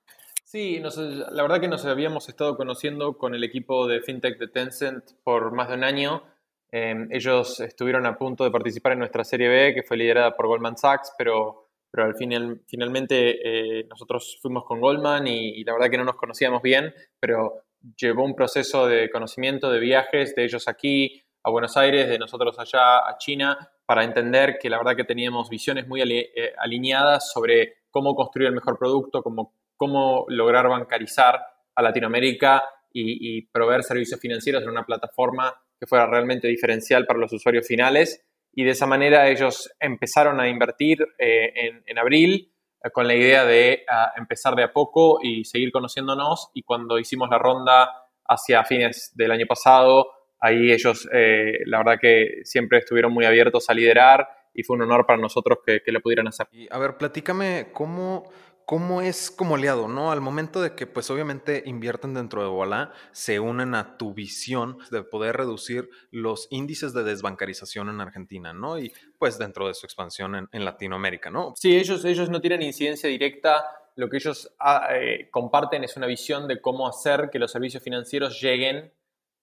Sí, 0.51 0.81
la 0.81 1.43
verdad 1.43 1.61
que 1.61 1.69
nos 1.69 1.85
habíamos 1.85 2.27
estado 2.27 2.57
conociendo 2.57 3.17
con 3.17 3.33
el 3.33 3.45
equipo 3.45 3.87
de 3.87 4.01
FinTech 4.01 4.37
de 4.37 4.49
Tencent 4.49 5.11
por 5.23 5.53
más 5.53 5.69
de 5.69 5.75
un 5.75 5.85
año. 5.85 6.23
Em, 6.69 7.07
ellos 7.09 7.61
estuvieron 7.61 8.05
a 8.05 8.17
punto 8.17 8.43
de 8.43 8.51
participar 8.51 8.91
en 8.91 8.99
nuestra 8.99 9.23
Serie 9.23 9.47
B, 9.47 9.73
que 9.73 9.83
fue 9.83 9.95
liderada 9.95 10.35
por 10.35 10.47
Goldman 10.47 10.75
Sachs, 10.75 11.13
pero, 11.17 11.69
pero 11.89 12.05
al 12.05 12.15
final, 12.15 12.63
finalmente 12.67 13.79
eh, 13.79 13.87
nosotros 13.89 14.39
fuimos 14.41 14.65
con 14.65 14.81
Goldman 14.81 15.25
y, 15.25 15.63
la 15.63 15.71
verdad 15.71 15.89
que 15.89 15.97
no 15.97 16.03
nos 16.03 16.17
conocíamos 16.17 16.61
bien, 16.61 16.93
pero 17.17 17.63
llevó 17.95 18.25
un 18.25 18.35
proceso 18.35 18.87
de 18.87 19.09
conocimiento, 19.09 19.71
de 19.71 19.79
viajes, 19.79 20.35
de 20.35 20.43
ellos 20.43 20.67
aquí 20.67 21.23
a 21.43 21.49
Buenos 21.49 21.77
Aires, 21.77 22.09
de 22.09 22.19
nosotros 22.19 22.59
allá 22.59 23.07
a 23.07 23.17
China, 23.19 23.71
para 23.85 24.03
entender 24.03 24.57
que 24.59 24.69
la 24.69 24.79
verdad 24.79 24.97
que 24.97 25.05
teníamos 25.05 25.49
visiones 25.49 25.87
muy 25.87 26.01
eh, 26.01 26.53
alineadas 26.57 27.31
sobre 27.31 27.83
cómo 27.89 28.15
construir 28.15 28.49
el 28.49 28.55
mejor 28.55 28.77
producto, 28.77 29.23
cómo, 29.23 29.53
cómo 29.81 30.25
lograr 30.27 30.69
bancarizar 30.69 31.41
a 31.73 31.81
Latinoamérica 31.81 32.63
y, 32.93 33.37
y 33.39 33.47
proveer 33.47 33.81
servicios 33.81 34.19
financieros 34.19 34.61
en 34.61 34.69
una 34.69 34.85
plataforma 34.85 35.59
que 35.79 35.87
fuera 35.87 36.05
realmente 36.05 36.47
diferencial 36.47 37.07
para 37.07 37.17
los 37.17 37.33
usuarios 37.33 37.65
finales. 37.65 38.23
Y 38.53 38.63
de 38.63 38.69
esa 38.69 38.85
manera 38.85 39.27
ellos 39.27 39.73
empezaron 39.79 40.39
a 40.39 40.47
invertir 40.47 40.99
eh, 41.17 41.81
en, 41.87 41.97
abril 41.97 42.53
eh, 42.83 42.91
con 42.91 43.07
la 43.07 43.15
idea 43.15 43.43
de 43.43 43.83
ah, 43.89 44.11
empezar 44.15 44.53
de 44.53 44.61
a 44.61 44.71
poco 44.71 45.17
y 45.23 45.45
seguir 45.45 45.71
conociéndonos. 45.71 46.51
Y 46.53 46.61
cuando 46.61 46.99
hicimos 46.99 47.27
la 47.31 47.39
ronda 47.39 47.89
hacia 48.27 48.63
fines 48.65 49.13
del 49.15 49.31
año 49.31 49.47
pasado, 49.47 50.11
ahí 50.39 50.71
ellos, 50.71 51.09
eh, 51.11 51.53
la 51.65 51.79
verdad 51.79 51.97
que 51.99 52.41
siempre 52.43 52.77
estuvieron 52.77 53.11
muy 53.11 53.25
abiertos 53.25 53.67
a 53.67 53.73
liderar 53.73 54.27
y 54.53 54.61
fue 54.61 54.75
un 54.75 54.83
honor 54.83 55.07
para 55.07 55.19
nosotros 55.19 55.57
que, 55.65 55.81
que 55.81 55.91
lo 55.91 56.01
pudieran 56.01 56.27
hacer. 56.27 56.45
a 56.69 56.77
ver, 56.77 56.97
platícame 56.97 57.69
cómo 57.73 58.29
cómo 58.65 59.01
es 59.01 59.31
como 59.31 59.55
aliado, 59.55 59.87
¿no? 59.87 60.11
Al 60.11 60.21
momento 60.21 60.61
de 60.61 60.75
que, 60.75 60.87
pues 60.87 61.09
obviamente 61.09 61.63
invierten 61.65 62.13
dentro 62.13 62.41
de 62.43 62.49
Voilà, 62.49 62.93
se 63.11 63.39
unen 63.39 63.75
a 63.75 63.97
tu 63.97 64.13
visión 64.13 64.77
de 64.91 65.03
poder 65.03 65.37
reducir 65.37 65.89
los 66.11 66.47
índices 66.51 66.93
de 66.93 67.03
desbancarización 67.03 67.89
en 67.89 68.01
Argentina, 68.01 68.53
¿no? 68.53 68.79
Y 68.79 68.93
pues 69.17 69.37
dentro 69.37 69.67
de 69.67 69.73
su 69.73 69.85
expansión 69.85 70.47
en, 70.51 70.65
Latinoamérica, 70.65 71.29
¿no? 71.29 71.53
Sí, 71.55 71.75
ellos, 71.77 72.05
ellos 72.05 72.29
no 72.29 72.39
tienen 72.39 72.61
incidencia 72.61 73.09
directa. 73.09 73.65
Lo 73.95 74.09
que 74.09 74.17
ellos 74.17 74.53
ah, 74.59 74.87
eh, 74.91 75.29
comparten 75.31 75.83
es 75.83 75.97
una 75.97 76.07
visión 76.07 76.47
de 76.47 76.61
cómo 76.61 76.87
hacer 76.87 77.29
que 77.31 77.39
los 77.39 77.51
servicios 77.51 77.83
financieros 77.83 78.39
lleguen 78.41 78.93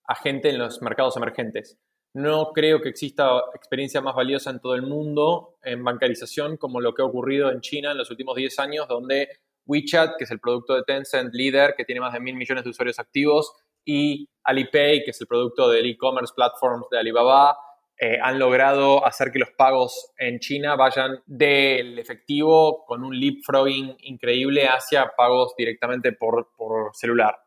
a 0.05 0.15
gente 0.15 0.49
en 0.49 0.59
los 0.59 0.81
mercados 0.81 1.17
emergentes. 1.17 1.79
No 2.19 2.51
creo 2.53 2.81
que 2.81 2.89
exista 2.89 3.31
experiencia 3.55 4.01
más 4.01 4.13
valiosa 4.13 4.51
en 4.51 4.59
todo 4.59 4.75
el 4.75 4.83
mundo 4.83 5.57
en 5.63 5.85
bancarización 5.85 6.57
como 6.57 6.81
lo 6.81 6.93
que 6.93 7.03
ha 7.03 7.05
ocurrido 7.05 7.53
en 7.53 7.61
China 7.61 7.93
en 7.93 7.99
los 7.99 8.11
últimos 8.11 8.35
10 8.35 8.59
años, 8.59 8.89
donde 8.89 9.29
WeChat, 9.67 10.17
que 10.19 10.25
es 10.25 10.31
el 10.33 10.41
producto 10.41 10.75
de 10.75 10.83
Tencent 10.83 11.33
líder, 11.33 11.75
que 11.77 11.85
tiene 11.85 12.01
más 12.01 12.13
de 12.13 12.19
mil 12.19 12.35
millones 12.35 12.65
de 12.65 12.71
usuarios 12.71 12.99
activos, 12.99 13.53
y 13.85 14.29
Alipay, 14.43 15.05
que 15.05 15.13
es 15.13 15.21
el 15.21 15.29
producto 15.29 15.71
del 15.71 15.87
e-commerce 15.87 16.33
platforms 16.35 16.87
de 16.91 16.99
Alibaba, 16.99 17.57
eh, 17.97 18.19
han 18.21 18.37
logrado 18.37 19.07
hacer 19.07 19.31
que 19.31 19.39
los 19.39 19.51
pagos 19.57 20.11
en 20.19 20.41
China 20.41 20.75
vayan 20.75 21.23
del 21.25 22.01
efectivo 22.01 22.85
con 22.85 23.05
un 23.05 23.17
leapfrogging 23.17 23.97
increíble 24.01 24.67
hacia 24.67 25.13
pagos 25.17 25.55
directamente 25.57 26.11
por, 26.11 26.51
por 26.57 26.91
celular. 26.97 27.39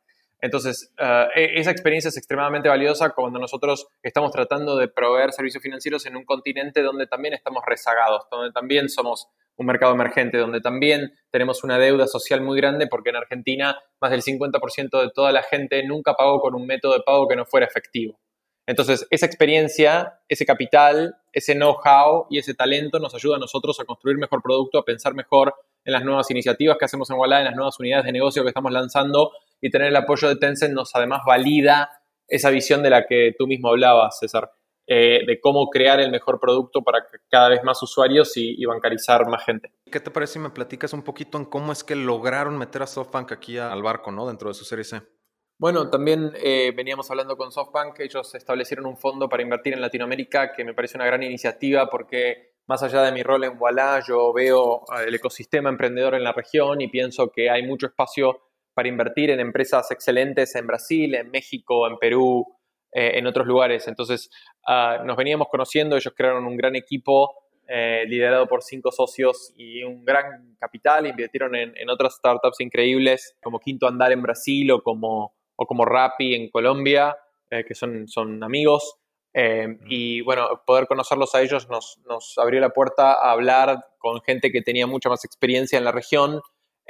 Entonces, 0.41 0.91
e-, 1.36 1.60
esa 1.60 1.71
experiencia 1.71 2.10
es 2.10 2.17
extremadamente 2.17 2.67
valiosa 2.67 3.12
cuando 3.12 3.39
nosotros 3.39 3.88
estamos 4.01 4.31
tratando 4.31 4.75
de 4.75 4.88
proveer 4.88 5.31
servicios 5.31 5.63
financieros 5.63 6.05
en 6.07 6.17
un 6.17 6.25
continente 6.25 6.81
donde 6.81 7.07
también 7.07 7.33
estamos 7.33 7.63
rezagados, 7.65 8.25
donde 8.31 8.51
también 8.51 8.89
somos 8.89 9.27
un 9.57 9.67
mercado 9.67 9.93
emergente, 9.93 10.38
donde 10.38 10.60
también 10.60 11.13
tenemos 11.29 11.63
una 11.63 11.77
deuda 11.77 12.07
social 12.07 12.41
muy 12.41 12.57
grande 12.57 12.88
porque 12.88 13.12
en 13.12 13.17
Argentina 13.17 13.79
más 14.01 14.12
del 14.12 14.24
50% 14.24 15.01
de 15.01 15.12
toda 15.13 15.31
la 15.31 15.43
gente 15.43 15.86
nunca 15.86 16.15
pagó 16.15 16.41
con 16.41 16.55
un 16.55 16.65
método 16.65 16.93
de 16.93 17.03
pago 17.05 17.27
que 17.27 17.36
no 17.36 17.45
fuera 17.45 17.67
efectivo. 17.67 18.19
Entonces, 18.67 19.05
esa 19.10 19.25
experiencia, 19.25 20.19
ese 20.29 20.45
capital, 20.45 21.15
ese 21.33 21.55
know-how 21.55 22.27
y 22.29 22.38
ese 22.38 22.53
talento 22.53 23.00
nos 23.00 23.13
ayuda 23.13 23.36
a 23.36 23.39
nosotros 23.39 23.79
a 23.79 23.86
construir 23.86 24.17
mejor 24.17 24.41
producto, 24.41 24.77
a 24.77 24.86
pensar 24.86 25.13
mejor 25.13 25.53
en 25.83 25.93
las 25.93 26.03
nuevas 26.03 26.29
iniciativas 26.31 26.77
que 26.77 26.86
hacemos 26.86 27.10
en 27.10 27.17
Walla, 27.17 27.39
en 27.39 27.45
las 27.45 27.55
nuevas 27.55 27.79
unidades 27.79 28.05
de 28.05 28.12
negocio 28.12 28.43
que 28.43 28.50
estamos 28.50 28.71
lanzando 28.71 29.31
y 29.62 29.70
tener 29.70 29.88
el 29.88 29.96
apoyo 29.96 30.27
de 30.27 30.36
Tencent 30.36 30.74
nos 30.74 30.96
además 30.96 31.22
valida 31.25 31.89
esa 32.27 32.50
visión 32.50 32.82
de 32.82 32.89
la 32.89 33.06
que 33.06 33.36
tú 33.38 33.46
mismo 33.46 33.70
hablabas, 33.70 34.18
César, 34.20 34.51
eh, 34.88 35.22
de 35.27 35.39
cómo 35.39 35.70
crear 35.70 36.00
el 36.00 36.12
mejor 36.12 36.39
producto 36.39 36.82
para 36.82 37.06
cada 37.30 37.50
vez 37.50 37.63
más 37.63 37.82
usuarios 37.84 38.36
y, 38.36 38.65
bancarizar 38.65 39.27
más 39.27 39.46
gente. 39.46 39.72
¿Qué 39.91 40.00
te 40.00 40.12
parece 40.12 40.34
si 40.34 40.39
me 40.39 40.50
platicas 40.50 40.94
un 40.94 41.03
poquito 41.03 41.38
en 41.38 41.46
cómo 41.46 41.72
es 41.72 41.84
que 41.84 41.96
lograron 41.96 42.58
meter 42.58 42.82
a 42.82 42.88
SoftBank 42.88 43.32
aquí 43.34 43.58
al 43.58 43.84
barco, 43.84 44.12
¿no? 44.12 44.27
Dentro 44.27 44.50
de 44.50 44.53
su 44.53 44.65
serie 44.65 44.84
C. 44.84 45.01
Bueno, 45.60 45.89
también 45.89 46.32
eh, 46.36 46.74
veníamos 46.75 47.12
hablando 47.12 47.38
con 47.38 47.51
SoftBank, 47.51 48.00
ellos 48.00 48.34
establecieron 48.34 48.88
un 48.88 48.98
fondo 48.98 49.30
para 49.30 49.44
invertir 49.44 49.74
en 49.74 49.82
Latinoamérica 49.82 50.53
que 50.53 50.65
me 50.65 50.74
parece 50.74 50.98
una 50.98 51.06
gran 51.06 51.22
iniciativa 51.22 51.88
porque 51.88 52.56
más 52.68 52.82
allá 52.82 53.03
de 53.03 53.12
mi 53.12 53.22
rol 53.22 53.44
en 53.44 53.58
Walla, 53.60 54.01
yo 54.06 54.34
veo 54.34 54.84
eh, 54.98 55.06
el 55.08 55.15
ecosistema 55.15 55.70
emprendedor 55.70 56.15
en 56.15 56.24
la 56.24 56.34
región 56.34 56.82
y 56.82 56.88
pienso 56.88 57.30
que 57.30 57.50
hay 57.50 57.68
mucho 57.68 57.88
espacio 57.88 58.41
para 58.81 58.89
invertir 58.89 59.29
en 59.29 59.39
empresas 59.39 59.91
excelentes 59.91 60.55
en 60.55 60.65
Brasil, 60.65 61.13
en 61.13 61.29
México, 61.29 61.88
en 61.88 62.00
Perú, 62.00 62.43
eh, 62.91 63.11
en 63.13 63.27
otros 63.27 63.45
lugares. 63.45 63.88
Entonces, 63.88 64.31
ah, 64.65 65.03
nos 65.05 65.15
veníamos 65.15 65.50
conociendo, 65.50 65.95
ellos 65.95 66.11
crearon 66.17 66.47
un 66.47 66.57
gran 66.57 66.75
equipo 66.75 67.31
eh, 67.67 68.05
liderado 68.07 68.47
por 68.47 68.63
cinco 68.63 68.91
socios 68.91 69.53
y 69.55 69.83
un 69.83 70.03
gran 70.03 70.55
capital, 70.59 71.05
invirtieron 71.05 71.53
en, 71.53 71.89
otras 71.91 72.15
startups 72.15 72.59
increíbles 72.59 73.38
como 73.43 73.59
Quinto 73.59 73.88
Andar 73.88 74.13
en 74.13 74.23
Brasil 74.23 74.71
o 74.71 74.81
como, 74.81 75.35
o 75.55 75.67
como 75.67 75.85
Rappi 75.85 76.33
en 76.33 76.50
Colombia, 76.50 77.15
eh, 77.51 77.63
que 77.63 77.75
son, 77.75 78.07
son 78.07 78.43
amigos. 78.43 78.95
y 79.88 80.21
bueno, 80.21 80.63
poder 80.65 80.88
conocerlos 80.88 81.35
a 81.35 81.41
ellos 81.43 81.69
nos, 81.69 82.00
nos 82.09 82.35
abrió 82.39 82.59
la 82.59 82.71
puerta 82.71 83.13
a 83.13 83.31
hablar 83.31 83.77
con 84.00 84.21
gente 84.21 84.51
que 84.51 84.63
tenía 84.63 84.88
mucha 84.88 85.09
más 85.09 85.23
experiencia 85.23 85.77
en 85.77 85.85
la 85.85 85.91
región. 85.91 86.41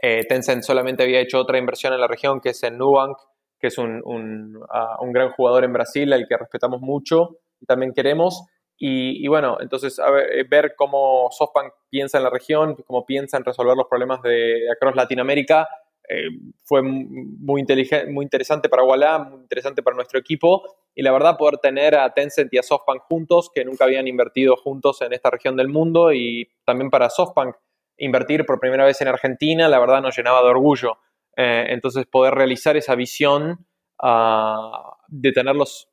Tencent 0.01 0.63
solamente 0.63 1.03
había 1.03 1.19
hecho 1.19 1.39
otra 1.39 1.57
inversión 1.57 1.93
en 1.93 2.01
la 2.01 2.07
región, 2.07 2.41
que 2.41 2.49
es 2.49 2.63
en 2.63 2.77
Nubank, 2.77 3.17
que 3.59 3.67
es 3.67 3.77
un, 3.77 4.59
ah, 4.69 4.97
un, 4.99 5.13
gran 5.13 5.31
jugador 5.31 5.63
en 5.63 5.71
Brasil, 5.71 6.11
al 6.11 6.27
que 6.27 6.35
respetamos 6.35 6.81
mucho 6.81 7.37
y 7.59 7.65
también 7.65 7.93
queremos. 7.93 8.45
Y, 8.83 9.27
bueno, 9.27 9.57
entonces 9.61 9.99
eh, 9.99 10.43
ver, 10.49 10.73
cómo 10.75 11.29
SoftBank 11.29 11.71
piensa 11.87 12.17
en 12.17 12.23
la 12.23 12.31
región, 12.31 12.75
cómo 12.87 13.05
piensa 13.05 13.37
en 13.37 13.45
resolver 13.45 13.77
los 13.77 13.85
problemas 13.87 14.23
de 14.23 14.67
across 14.71 14.95
Latinoamérica, 14.95 15.67
eh, 16.09 16.29
fue 16.63 16.81
muy, 16.81 17.61
muy 17.63 18.23
interesante 18.23 18.69
para 18.69 18.83
Walla, 18.83 19.19
muy 19.19 19.41
interesante 19.41 19.83
para 19.83 19.95
nuestro 19.95 20.19
equipo. 20.19 20.63
Y 20.95 21.03
la 21.03 21.11
verdad, 21.11 21.37
poder 21.37 21.59
tener 21.59 21.95
a 21.95 22.11
Tencent 22.11 22.51
y 22.53 22.57
a 22.57 22.63
SoftBank 22.63 23.03
juntos, 23.03 23.51
que 23.53 23.63
nunca 23.63 23.85
habían 23.85 24.07
invertido 24.07 24.55
juntos 24.57 25.01
en 25.01 25.13
esta 25.13 25.29
región 25.29 25.55
del 25.55 25.69
mundo, 25.69 26.11
y 26.11 26.49
también 26.65 26.89
para 26.89 27.09
SoftBank 27.09 27.55
invertir 27.97 28.45
por 28.45 28.59
primera 28.59 28.85
vez 28.85 29.01
en 29.01 29.07
Argentina, 29.07 29.67
la 29.67 29.79
verdad 29.79 30.01
nos 30.01 30.15
llenaba 30.15 30.41
de 30.41 30.49
orgullo. 30.49 30.97
Eh, 31.37 31.65
entonces, 31.69 32.05
poder 32.05 32.33
realizar 32.33 32.75
esa 32.77 32.95
visión 32.95 33.65
ah, 34.01 34.97
de 35.07 35.31
tenerlos 35.31 35.89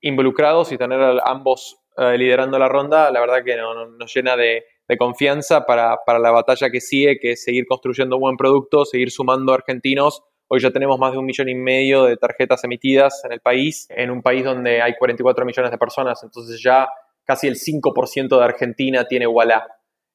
involucrados 0.00 0.72
y 0.72 0.78
tener 0.78 1.00
a 1.00 1.20
ambos 1.24 1.78
eh, 1.98 2.18
liderando 2.18 2.58
la 2.58 2.68
ronda, 2.68 3.10
la 3.10 3.20
verdad 3.20 3.42
que 3.42 3.56
nos 3.56 4.14
llena 4.14 4.36
de, 4.36 4.64
confianza 4.98 5.64
para, 5.64 5.96
la 6.18 6.30
batalla 6.30 6.70
que 6.70 6.80
sigue, 6.80 7.18
que 7.18 7.32
es 7.32 7.42
seguir 7.42 7.66
construyendo 7.66 8.18
buen 8.18 8.36
producto, 8.36 8.84
seguir 8.84 9.10
sumando 9.10 9.54
argentinos. 9.54 10.22
Hoy 10.48 10.60
ya 10.60 10.70
tenemos 10.70 10.98
más 10.98 11.12
de 11.12 11.18
un 11.18 11.24
millón 11.24 11.48
y 11.48 11.54
medio 11.54 12.04
de 12.04 12.16
tarjetas 12.18 12.62
emitidas 12.64 13.22
en 13.24 13.32
el 13.32 13.40
país, 13.40 13.86
en 13.88 14.10
un 14.10 14.22
país 14.22 14.44
donde 14.44 14.82
hay 14.82 14.94
44 14.96 15.44
millones 15.44 15.70
de 15.70 15.78
personas, 15.78 16.22
entonces 16.22 16.62
ya 16.62 16.86
casi 17.24 17.48
el 17.48 17.56
5% 17.56 18.38
de 18.38 18.44
Argentina 18.44 19.04
tiene 19.06 19.26
Walla. 19.26 19.66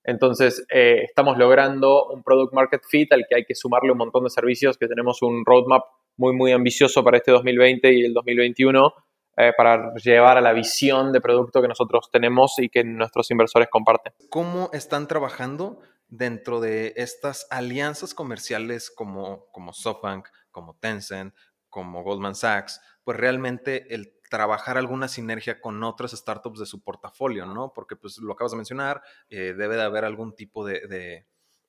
Entonces, 0.03 0.65
eh, 0.74 1.03
estamos 1.03 1.38
logrando 1.38 2.08
un 2.08 2.24
product 2.24 2.53
market 2.53 2.81
fit 2.89 3.12
al 3.13 3.25
que 3.27 3.36
hay 3.36 3.46
que 3.46 3.55
sumarle 3.55 3.91
un 3.91 3.98
montón 3.98 4.24
de 4.24 4.29
servicios, 4.29 4.77
que 4.77 4.88
tenemos 4.88 5.22
un 5.22 5.46
roadmap 5.46 5.84
muy, 6.17 6.34
muy 6.34 6.51
ambicioso 6.51 7.03
para 7.03 7.17
este 7.17 7.31
2020 7.31 7.93
y 7.93 8.05
el 8.05 8.13
2021 8.13 8.93
eh, 9.38 9.53
para 9.55 9.93
llevar 9.96 10.38
a 10.38 10.41
la 10.41 10.53
visión 10.53 11.13
de 11.13 11.22
producto 11.22 11.62
que 11.62 11.67
nosotros 11.67 12.10
tenemos 12.12 12.60
y 12.60 12.70
que 12.70 12.84
nuestros 12.84 13.31
inversores 13.31 13.70
comparten. 13.70 14.13
¿Cómo 14.29 14.70
están 14.74 15.08
trabajando 15.08 15.79
dentro 16.10 16.60
de 16.60 16.93
estas 16.98 17.48
alianzas 17.50 18.13
comerciales 18.13 18.91
como, 18.91 19.46
como 19.51 19.72
SoftBank, 19.72 20.27
como 20.51 20.77
Tencent, 20.79 21.34
como 21.70 22.03
Goldman 22.03 22.36
Sachs? 22.36 22.81
Pues 23.03 23.17
realmente 23.17 23.93
el 23.96 24.13
trabajar 24.31 24.77
alguna 24.77 25.09
sinergia 25.09 25.59
con 25.59 25.83
otras 25.83 26.11
startups 26.11 26.61
de 26.61 26.65
su 26.65 26.81
portafolio, 26.81 27.45
¿no? 27.45 27.73
Porque 27.73 27.97
pues 27.97 28.17
lo 28.19 28.31
acabas 28.31 28.53
de 28.53 28.55
mencionar, 28.55 29.01
eh, 29.29 29.53
debe 29.57 29.75
de 29.75 29.81
haber 29.81 30.05
algún 30.05 30.33
tipo 30.33 30.65
de, 30.65 31.27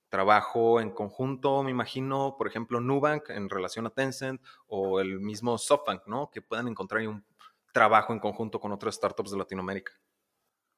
trabajo 0.08 0.80
en 0.80 0.90
conjunto, 0.90 1.62
me 1.62 1.70
imagino, 1.70 2.36
por 2.36 2.46
ejemplo, 2.46 2.80
Nubank 2.80 3.30
en 3.30 3.48
relación 3.48 3.86
a 3.86 3.90
Tencent 3.90 4.42
o 4.66 5.00
el 5.00 5.20
mismo 5.20 5.56
SoftBank, 5.56 6.06
¿no? 6.06 6.30
Que 6.30 6.42
puedan 6.42 6.68
encontrar 6.68 7.08
un 7.08 7.24
trabajo 7.72 8.12
en 8.12 8.20
conjunto 8.20 8.60
con 8.60 8.72
otras 8.72 8.94
startups 8.94 9.30
de 9.30 9.38
Latinoamérica. 9.38 9.92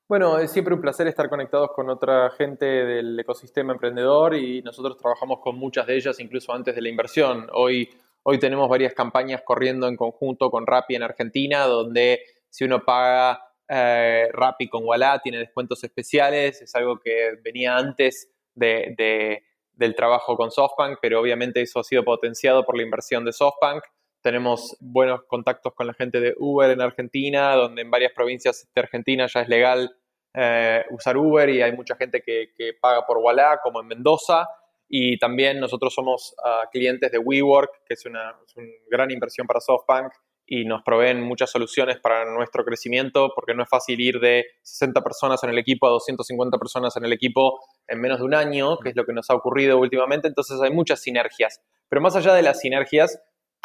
Bueno, 0.08 0.38
es 0.38 0.52
siempre 0.52 0.72
un 0.72 0.80
placer 0.80 1.08
estar 1.08 1.28
conectados 1.28 1.70
con 1.74 1.90
otra 1.90 2.30
gente 2.30 2.64
del 2.64 3.18
ecosistema 3.18 3.72
emprendedor 3.72 4.34
y 4.36 4.62
nosotros 4.62 4.96
trabajamos 4.96 5.40
con 5.40 5.58
muchas 5.58 5.86
de 5.86 5.96
ellas 5.96 6.20
incluso 6.20 6.52
antes 6.52 6.74
de 6.74 6.80
la 6.80 6.88
inversión. 6.88 7.48
Hoy 7.52 7.90
Hoy 8.26 8.38
tenemos 8.38 8.70
varias 8.70 8.94
campañas 8.94 9.42
corriendo 9.44 9.86
en 9.86 9.96
conjunto 9.96 10.50
con 10.50 10.66
Rappi 10.66 10.94
en 10.94 11.02
Argentina, 11.02 11.66
donde 11.66 12.20
si 12.48 12.64
uno 12.64 12.82
paga 12.82 13.38
eh, 13.68 14.28
Rappi 14.32 14.68
con 14.68 14.82
Walla 14.84 15.18
tiene 15.22 15.38
descuentos 15.38 15.84
especiales. 15.84 16.62
Es 16.62 16.74
algo 16.74 16.98
que 16.98 17.38
venía 17.42 17.76
antes 17.76 18.30
del 18.54 19.94
trabajo 19.94 20.36
con 20.36 20.50
SoftBank, 20.50 21.00
pero 21.02 21.20
obviamente 21.20 21.60
eso 21.60 21.80
ha 21.80 21.84
sido 21.84 22.02
potenciado 22.02 22.64
por 22.64 22.78
la 22.78 22.82
inversión 22.82 23.26
de 23.26 23.32
SoftBank. 23.32 23.84
Tenemos 24.22 24.74
buenos 24.80 25.24
contactos 25.24 25.74
con 25.74 25.86
la 25.86 25.92
gente 25.92 26.18
de 26.18 26.34
Uber 26.38 26.70
en 26.70 26.80
Argentina, 26.80 27.54
donde 27.56 27.82
en 27.82 27.90
varias 27.90 28.12
provincias 28.12 28.66
de 28.74 28.80
Argentina 28.80 29.26
ya 29.26 29.42
es 29.42 29.48
legal 29.50 29.94
eh, 30.32 30.82
usar 30.90 31.18
Uber 31.18 31.48
y 31.50 31.60
hay 31.60 31.72
mucha 31.72 31.94
gente 31.96 32.22
que, 32.22 32.52
que 32.56 32.72
paga 32.72 33.06
por 33.06 33.18
Walla, 33.18 33.60
como 33.62 33.80
en 33.80 33.86
Mendoza. 33.86 34.48
Y 34.96 35.18
también 35.18 35.58
nosotros 35.58 35.92
somos 35.92 36.36
ah, 36.44 36.68
clientes 36.70 37.10
de 37.10 37.18
WeWork, 37.18 37.82
que 37.84 37.94
es 37.94 38.06
una, 38.06 38.32
gran 38.88 39.10
inversión 39.10 39.44
para 39.44 39.60
SoftBank 39.60 40.12
y 40.46 40.64
nos 40.66 40.84
proveen 40.84 41.20
muchas 41.20 41.50
soluciones 41.50 41.98
para 41.98 42.24
nuestro 42.32 42.64
crecimiento, 42.64 43.32
porque 43.34 43.54
no 43.54 43.64
es 43.64 43.68
fácil 43.68 44.00
ir 44.00 44.20
de 44.20 44.46
60 44.62 45.02
personas 45.02 45.42
en 45.42 45.50
el 45.50 45.58
equipo 45.58 45.88
a 45.88 45.90
250 45.90 46.58
personas 46.58 46.96
en 46.96 47.04
el 47.06 47.12
equipo 47.12 47.58
en 47.88 48.00
menos 48.00 48.20
de 48.20 48.24
un 48.24 48.34
año, 48.34 48.78
que 48.78 48.90
es 48.90 48.94
lo 48.94 49.04
que 49.04 49.12
nos 49.12 49.28
ha 49.30 49.34
ocurrido 49.34 49.78
últimamente. 49.78 50.28
Entonces 50.28 50.60
hay 50.60 50.70
muchas 50.70 51.00
sinergias. 51.00 51.60
Pero 51.88 52.00
más 52.00 52.14
allá 52.14 52.32
de 52.32 52.42
las 52.42 52.60
sinergias, 52.60 53.20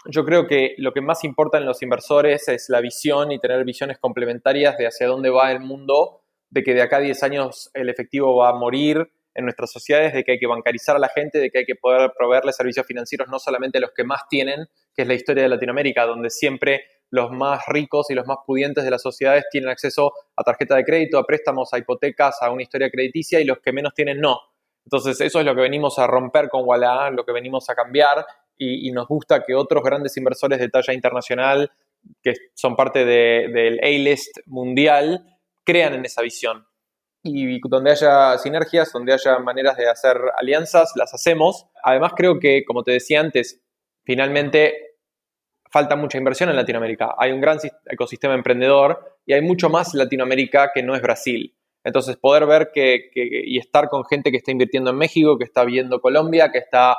yo 0.05 0.25
creo 0.25 0.47
que 0.47 0.73
lo 0.79 0.93
que 0.93 1.01
más 1.01 1.23
importa 1.23 1.59
en 1.59 1.65
los 1.67 1.83
inversores 1.83 2.47
es 2.47 2.69
la 2.69 2.81
visión 2.81 3.31
y 3.31 3.37
tener 3.37 3.63
visiones 3.65 3.99
complementarias 3.99 4.79
de 4.79 4.87
hacia 4.87 5.05
dónde 5.05 5.29
va 5.29 5.51
el 5.51 5.59
mundo, 5.59 6.23
de 6.49 6.63
que 6.63 6.73
de 6.73 6.81
acá 6.81 6.97
a 6.97 7.01
10 7.01 7.21
años 7.21 7.69
el 7.75 7.87
efectivo 7.87 8.35
va 8.35 8.49
a 8.49 8.53
morir, 8.53 9.11
en 9.39 9.45
nuestras 9.45 9.71
sociedades 9.71 10.13
de 10.13 10.23
que 10.23 10.33
hay 10.33 10.39
que 10.39 10.47
bancarizar 10.47 10.95
a 10.95 10.99
la 10.99 11.09
gente, 11.09 11.39
de 11.39 11.49
que 11.49 11.59
hay 11.59 11.65
que 11.65 11.75
poder 11.75 12.11
proveerle 12.15 12.51
servicios 12.51 12.85
financieros 12.85 13.27
no 13.29 13.39
solamente 13.39 13.79
los 13.79 13.91
que 13.91 14.03
más 14.03 14.23
tienen, 14.29 14.67
que 14.93 15.03
es 15.03 15.07
la 15.07 15.13
historia 15.13 15.43
de 15.43 15.49
Latinoamérica, 15.49 16.05
donde 16.05 16.29
siempre 16.29 16.83
los 17.09 17.31
más 17.31 17.63
ricos 17.67 18.09
y 18.09 18.13
los 18.13 18.27
más 18.27 18.37
pudientes 18.45 18.83
de 18.83 18.91
las 18.91 19.01
sociedades 19.01 19.45
tienen 19.49 19.69
acceso 19.69 20.13
a 20.35 20.43
tarjeta 20.43 20.75
de 20.75 20.83
crédito, 20.83 21.17
a 21.17 21.25
préstamos, 21.25 21.73
a 21.73 21.77
hipotecas, 21.77 22.41
a 22.41 22.51
una 22.51 22.61
historia 22.61 22.89
crediticia 22.91 23.39
y 23.39 23.45
los 23.45 23.59
que 23.59 23.71
menos 23.71 23.93
tienen 23.93 24.19
no. 24.19 24.39
Entonces 24.85 25.19
eso 25.21 25.39
es 25.39 25.45
lo 25.45 25.55
que 25.55 25.61
venimos 25.61 25.97
a 25.99 26.05
romper 26.05 26.49
con 26.49 26.63
Walla, 26.65 27.09
lo 27.09 27.25
que 27.25 27.31
venimos 27.31 27.69
a 27.69 27.75
cambiar 27.75 28.25
y, 28.57 28.91
nos 28.91 29.07
gusta 29.07 29.43
que 29.45 29.55
otros 29.55 29.81
grandes 29.83 30.17
inversores 30.17 30.59
de 30.59 30.67
talla 30.67 30.93
internacional 30.93 31.71
que 32.21 32.33
son 32.53 32.75
parte 32.75 33.05
del 33.05 33.79
A-list 33.81 34.39
mundial 34.47 35.37
crean 35.63 35.93
en 35.93 36.05
esa 36.05 36.21
visión 36.21 36.68
y 37.23 37.59
donde 37.67 37.91
haya 37.91 38.37
sinergias, 38.37 38.91
donde 38.93 39.13
haya 39.13 39.39
maneras 39.39 39.77
de 39.77 39.89
hacer 39.89 40.17
alianzas, 40.37 40.93
las 40.95 41.13
hacemos. 41.13 41.67
Además, 41.83 42.13
creo 42.15 42.39
que, 42.39 42.63
como 42.65 42.83
te 42.83 42.91
decía 42.91 43.19
antes, 43.19 43.61
finalmente 44.05 44.89
falta 45.71 45.95
mucha 45.95 46.17
inversión 46.17 46.49
en 46.49 46.55
Latinoamérica. 46.55 47.15
Hay 47.17 47.31
un 47.31 47.41
gran 47.41 47.59
ecosistema 47.85 48.33
emprendedor 48.33 49.19
y 49.25 49.33
hay 49.33 49.41
mucho 49.41 49.69
más 49.69 49.93
Latinoamérica 49.93 50.71
que 50.73 50.81
no 50.81 50.95
es 50.95 51.01
Brasil. 51.01 51.55
Entonces, 51.83 52.17
poder 52.17 52.45
ver 52.45 52.71
que, 52.73 53.09
y 53.13 53.57
estar 53.57 53.89
con 53.89 54.05
gente 54.05 54.31
que 54.31 54.37
está 54.37 54.51
invirtiendo 54.51 54.89
en 54.89 54.97
México, 54.97 55.37
que 55.37 55.45
está 55.45 55.63
viendo 55.63 56.01
Colombia, 56.01 56.51
que 56.51 56.57
está 56.57 56.97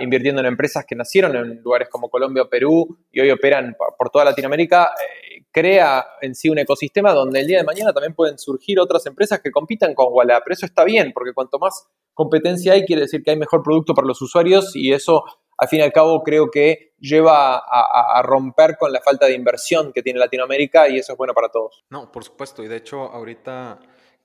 invirtiendo 0.00 0.40
en 0.40 0.46
empresas 0.46 0.84
que 0.86 0.94
nacieron 0.94 1.36
en 1.36 1.62
lugares 1.62 1.88
como 1.88 2.08
Colombia 2.08 2.44
o 2.44 2.48
Perú 2.48 2.98
y 3.12 3.20
hoy 3.20 3.30
operan 3.30 3.76
por, 3.98 4.10
toda 4.10 4.24
Latinoamérica, 4.24 4.92
eh, 4.94 5.44
crea 5.52 6.06
en 6.22 6.34
sí 6.34 6.48
un 6.48 6.58
ecosistema 6.58 7.12
donde 7.12 7.40
el 7.40 7.46
día 7.46 7.58
de 7.58 7.64
mañana 7.64 7.92
también 7.92 8.14
pueden 8.14 8.38
surgir 8.38 8.80
otras 8.80 9.04
empresas 9.06 9.40
que 9.40 9.50
compitan 9.50 9.94
con 9.94 10.06
Walla. 10.10 10.40
Pero 10.42 10.54
eso 10.54 10.66
está 10.66 10.84
bien, 10.84 11.12
porque 11.12 11.32
cuanto 11.34 11.58
más 11.58 11.86
competencia 12.14 12.72
hay, 12.72 12.84
quiere 12.84 13.02
decir 13.02 13.22
que 13.22 13.32
hay 13.32 13.36
mejor 13.36 13.62
producto 13.62 13.94
para 13.94 14.06
los 14.06 14.20
usuarios 14.22 14.74
y 14.74 14.92
eso, 14.92 15.24
al 15.58 15.68
fin 15.68 15.80
y 15.80 15.82
al 15.82 15.92
cabo, 15.92 16.22
creo 16.22 16.50
que 16.50 16.92
lleva 16.98 17.56
a, 17.58 18.22
romper 18.22 18.76
con 18.78 18.92
la 18.92 19.00
falta 19.00 19.26
de 19.26 19.34
inversión 19.34 19.92
que 19.92 20.02
tiene 20.02 20.18
Latinoamérica 20.18 20.88
y 20.88 20.98
eso 20.98 21.12
es 21.12 21.18
bueno 21.18 21.34
para 21.34 21.48
todos. 21.48 21.84
No, 21.90 22.10
por 22.12 22.24
supuesto. 22.24 22.62
Y 22.62 22.68
de 22.68 22.76
hecho, 22.76 23.00
ahorita 23.00 23.78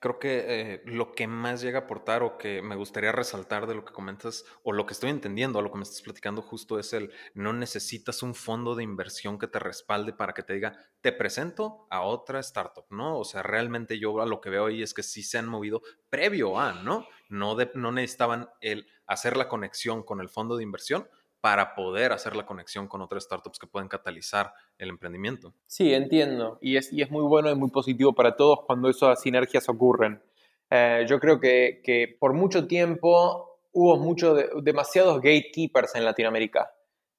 creo 0.06 0.20
que 0.20 0.46
eh, 0.48 0.82
lo 0.86 1.14
que 1.14 1.26
más 1.26 1.62
llega 1.64 1.80
a 1.80 1.82
aportar 1.82 2.22
o 2.22 2.38
que 2.38 2.62
me 2.62 2.76
gustaría 2.76 3.12
resaltar 3.12 3.66
de 3.66 3.74
lo 3.74 3.84
que 3.84 3.92
comentas 3.92 4.46
o 4.62 4.72
lo 4.72 4.86
que 4.86 4.94
estoy 4.94 5.10
entendiendo, 5.10 5.58
o 5.58 5.64
lo 5.64 5.72
que 5.72 5.80
me 5.80 5.84
estás 5.84 6.04
platicando 6.04 6.44
justo 6.44 6.78
es 6.78 6.94
el 6.94 7.12
no 7.34 7.54
necesitas 7.54 8.22
un 8.22 8.36
fondo 8.36 8.76
de 8.76 8.84
inversión 8.84 9.40
que 9.40 9.48
te 9.48 9.58
respalde 9.58 10.14
para 10.14 10.34
que 10.36 10.44
te 10.44 10.54
diga, 10.54 10.78
te 11.02 11.12
presento 11.12 11.88
a 11.90 12.04
otra 12.04 12.40
startup, 12.42 12.86
¿no? 12.92 13.18
O 13.18 13.24
sea, 13.24 13.42
realmente 13.42 13.98
yo 13.98 14.22
a 14.22 14.28
lo 14.28 14.42
que 14.42 14.52
veo 14.52 14.68
ahí 14.68 14.84
es 14.84 14.94
que 14.94 15.02
sí 15.02 15.24
se 15.24 15.40
han 15.40 15.48
movido 15.48 15.82
previo 16.12 16.60
a, 16.60 16.84
¿no? 16.84 17.08
No, 17.28 17.56
de, 17.56 17.72
no 17.74 17.92
necesitaban 17.92 18.48
el 18.62 18.86
hacer 19.08 19.36
la 19.36 19.48
conexión 19.48 20.04
con 20.04 20.22
el 20.22 20.30
fondo 20.30 20.56
de 20.56 20.62
inversión, 20.62 21.08
para 21.46 21.76
poder 21.76 22.12
hacer 22.12 22.36
la 22.36 22.44
conexión 22.44 22.88
con 22.88 23.04
otras 23.04 23.26
startups 23.26 23.60
que 23.60 23.68
pueden 23.68 23.88
catalizar 23.88 24.52
el 24.80 24.90
emprendimiento. 24.90 25.54
Sí, 25.68 25.94
entiendo. 25.94 26.58
Y 26.60 26.76
es, 26.76 26.92
muy 27.12 27.22
bueno 27.22 27.52
y 27.52 27.56
muy 27.56 27.70
positivo 27.70 28.16
para 28.16 28.36
todos 28.36 28.62
cuando 28.66 28.90
esas 28.90 29.22
sinergias 29.22 29.70
ocurren. 29.70 30.24
Eh, 30.72 31.06
yo 31.08 31.20
creo 31.20 31.40
que, 31.40 32.18
por 32.20 32.34
mucho 32.34 32.66
tiempo 32.66 33.60
hubo 33.74 33.96
mucho 33.98 34.34
demasiados 34.34 35.18
gatekeepers 35.18 35.94
en 35.94 36.06
Latinoamérica. 36.06 36.72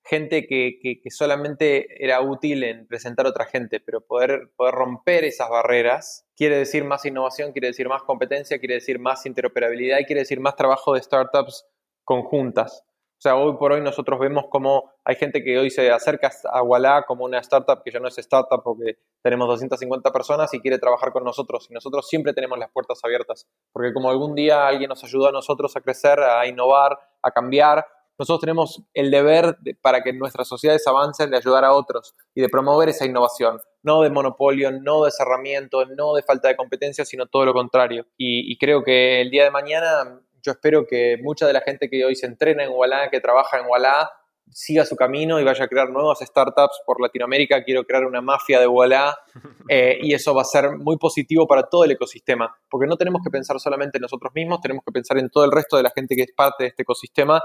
Gente 0.02 0.49
que, 0.49 1.00
solamente 1.11 2.04
era 2.04 2.21
útil 2.21 2.64
en 2.64 2.85
presentar 2.88 3.26
a 3.26 3.28
otra 3.28 3.45
gente, 3.45 3.78
pero 3.78 4.00
poder 4.00 4.50
romper 4.59 5.23
esas 5.23 5.49
barreras 5.49 6.26
quiere 6.37 6.59
decir 6.59 6.83
más 6.83 7.04
innovación, 7.04 7.52
quiere 7.52 7.68
decir 7.68 7.88
más 7.88 8.02
competencia, 8.02 8.59
quiere 8.59 8.75
decir 8.75 8.99
más 8.99 9.25
interoperabilidad 9.25 10.00
y 10.00 10.04
quiere 10.04 10.23
decir 10.23 10.40
más 10.40 10.56
trabajo 10.56 10.95
de 10.95 11.00
startups 11.00 11.64
conjuntas. 12.02 12.83
O 13.19 13.21
sea, 13.21 13.35
hoy 13.35 13.57
por 13.57 13.73
hoy 13.73 13.81
nosotros 13.81 14.21
vemos 14.21 14.45
como 14.51 14.93
hay 15.03 15.17
gente 15.17 15.43
que 15.43 15.59
hoy 15.59 15.71
se 15.71 15.91
acerca 15.91 16.31
a 16.53 16.63
Walla 16.63 17.03
como 17.07 17.25
una 17.25 17.39
startup 17.39 17.83
que 17.83 17.91
ya 17.91 17.99
no 17.99 18.09
es 18.09 18.19
startup 18.19 18.63
porque 18.63 18.99
tenemos 19.23 19.49
250 19.49 20.13
personas 20.13 20.53
y 20.53 20.61
quiere 20.61 20.79
trabajar 20.79 21.13
con 21.13 21.25
nosotros. 21.25 21.67
Y 21.71 21.73
nosotros 21.73 22.07
siempre 22.09 22.35
tenemos 22.35 22.59
las 22.59 22.71
puertas 22.71 23.01
abiertas. 23.03 23.47
Porque 23.73 23.95
como 23.95 24.11
algún 24.11 24.35
día 24.35 24.67
alguien 24.69 24.91
nos 24.91 25.03
ayudó 25.03 25.29
a 25.29 25.33
nosotros 25.33 25.75
a 25.77 25.81
crecer, 25.81 26.21
a 26.21 26.47
innovar, 26.47 26.99
a 27.23 27.31
cambiar, 27.31 27.87
nosotros 28.19 28.41
tenemos 28.41 28.83
el 28.95 29.11
deber 29.11 29.57
para 29.83 30.03
que 30.03 30.13
nuestras 30.13 30.49
sociedades 30.49 30.87
avancen 30.87 31.31
de 31.31 31.39
ayudar 31.39 31.65
a 31.65 31.73
otros 31.73 32.15
y 32.35 32.43
de 32.43 32.49
promover 32.49 32.91
esa 32.91 33.07
innovación. 33.07 33.61
No 33.83 34.03
de 34.03 34.11
monopolio, 34.11 34.73
no 34.73 35.05
de 35.05 35.11
cerramiento, 35.11 35.85
no 35.87 36.15
de 36.15 36.23
falta 36.23 36.49
de 36.49 36.57
competencia, 36.57 37.05
sino 37.05 37.27
todo 37.27 37.45
lo 37.45 37.55
contrario. 37.55 38.07
Y, 38.17 38.51
y 38.51 38.59
creo 38.59 38.83
que 38.83 39.21
el 39.21 39.31
día 39.31 39.45
de 39.45 39.51
mañana 39.51 40.21
yo 40.47 40.53
espero 40.53 40.87
que 40.87 41.19
mucha 41.21 41.47
de 41.47 41.53
la 41.53 41.61
gente 41.61 41.91
que 41.91 42.05
hoy 42.05 42.15
se 42.15 42.26
entrena 42.26 42.62
en 42.62 42.71
Walla, 42.71 43.11
que 43.11 43.21
trabaja 43.21 43.59
en 43.59 43.67
Walla, 43.67 44.09
siga 44.49 44.85
su 44.85 44.95
camino 44.95 45.41
y 45.41 45.45
vaya 45.45 45.65
a 45.65 45.69
crear 45.69 45.91
nuevas 45.91 46.21
startups 46.21 46.81
por 46.87 47.00
Latinoamérica. 47.00 47.65
Quiero 47.65 47.85
crear 47.85 48.05
una 48.05 48.21
mafia 48.21 48.61
de 48.61 48.69
Walla 48.69 49.17
eh, 49.69 49.99
y 50.00 50.15
eso 50.15 50.33
va 50.35 50.43
a 50.43 50.45
ser 50.45 50.76
muy 50.79 50.99
positivo 50.99 51.49
para 51.49 51.65
todo 51.65 51.83
el 51.83 51.91
ecosistema, 51.91 52.57
porque 52.71 52.87
no 52.87 52.97
tenemos 52.97 53.23
que 53.25 53.31
pensar 53.31 53.59
solamente 53.59 53.99
en 53.99 54.03
nosotros 54.03 54.33
mismos, 54.35 54.61
tenemos 54.61 54.85
que 54.85 54.93
pensar 54.93 55.19
en 55.19 55.31
todo 55.31 55.45
el 55.45 55.50
resto 55.50 55.76
de 55.76 55.83
la 55.83 55.91
gente 55.91 56.15
que 56.15 56.23
es 56.23 56.33
parte 56.33 56.62
de 56.62 56.69
este 56.69 56.83
ecosistema. 56.83 57.43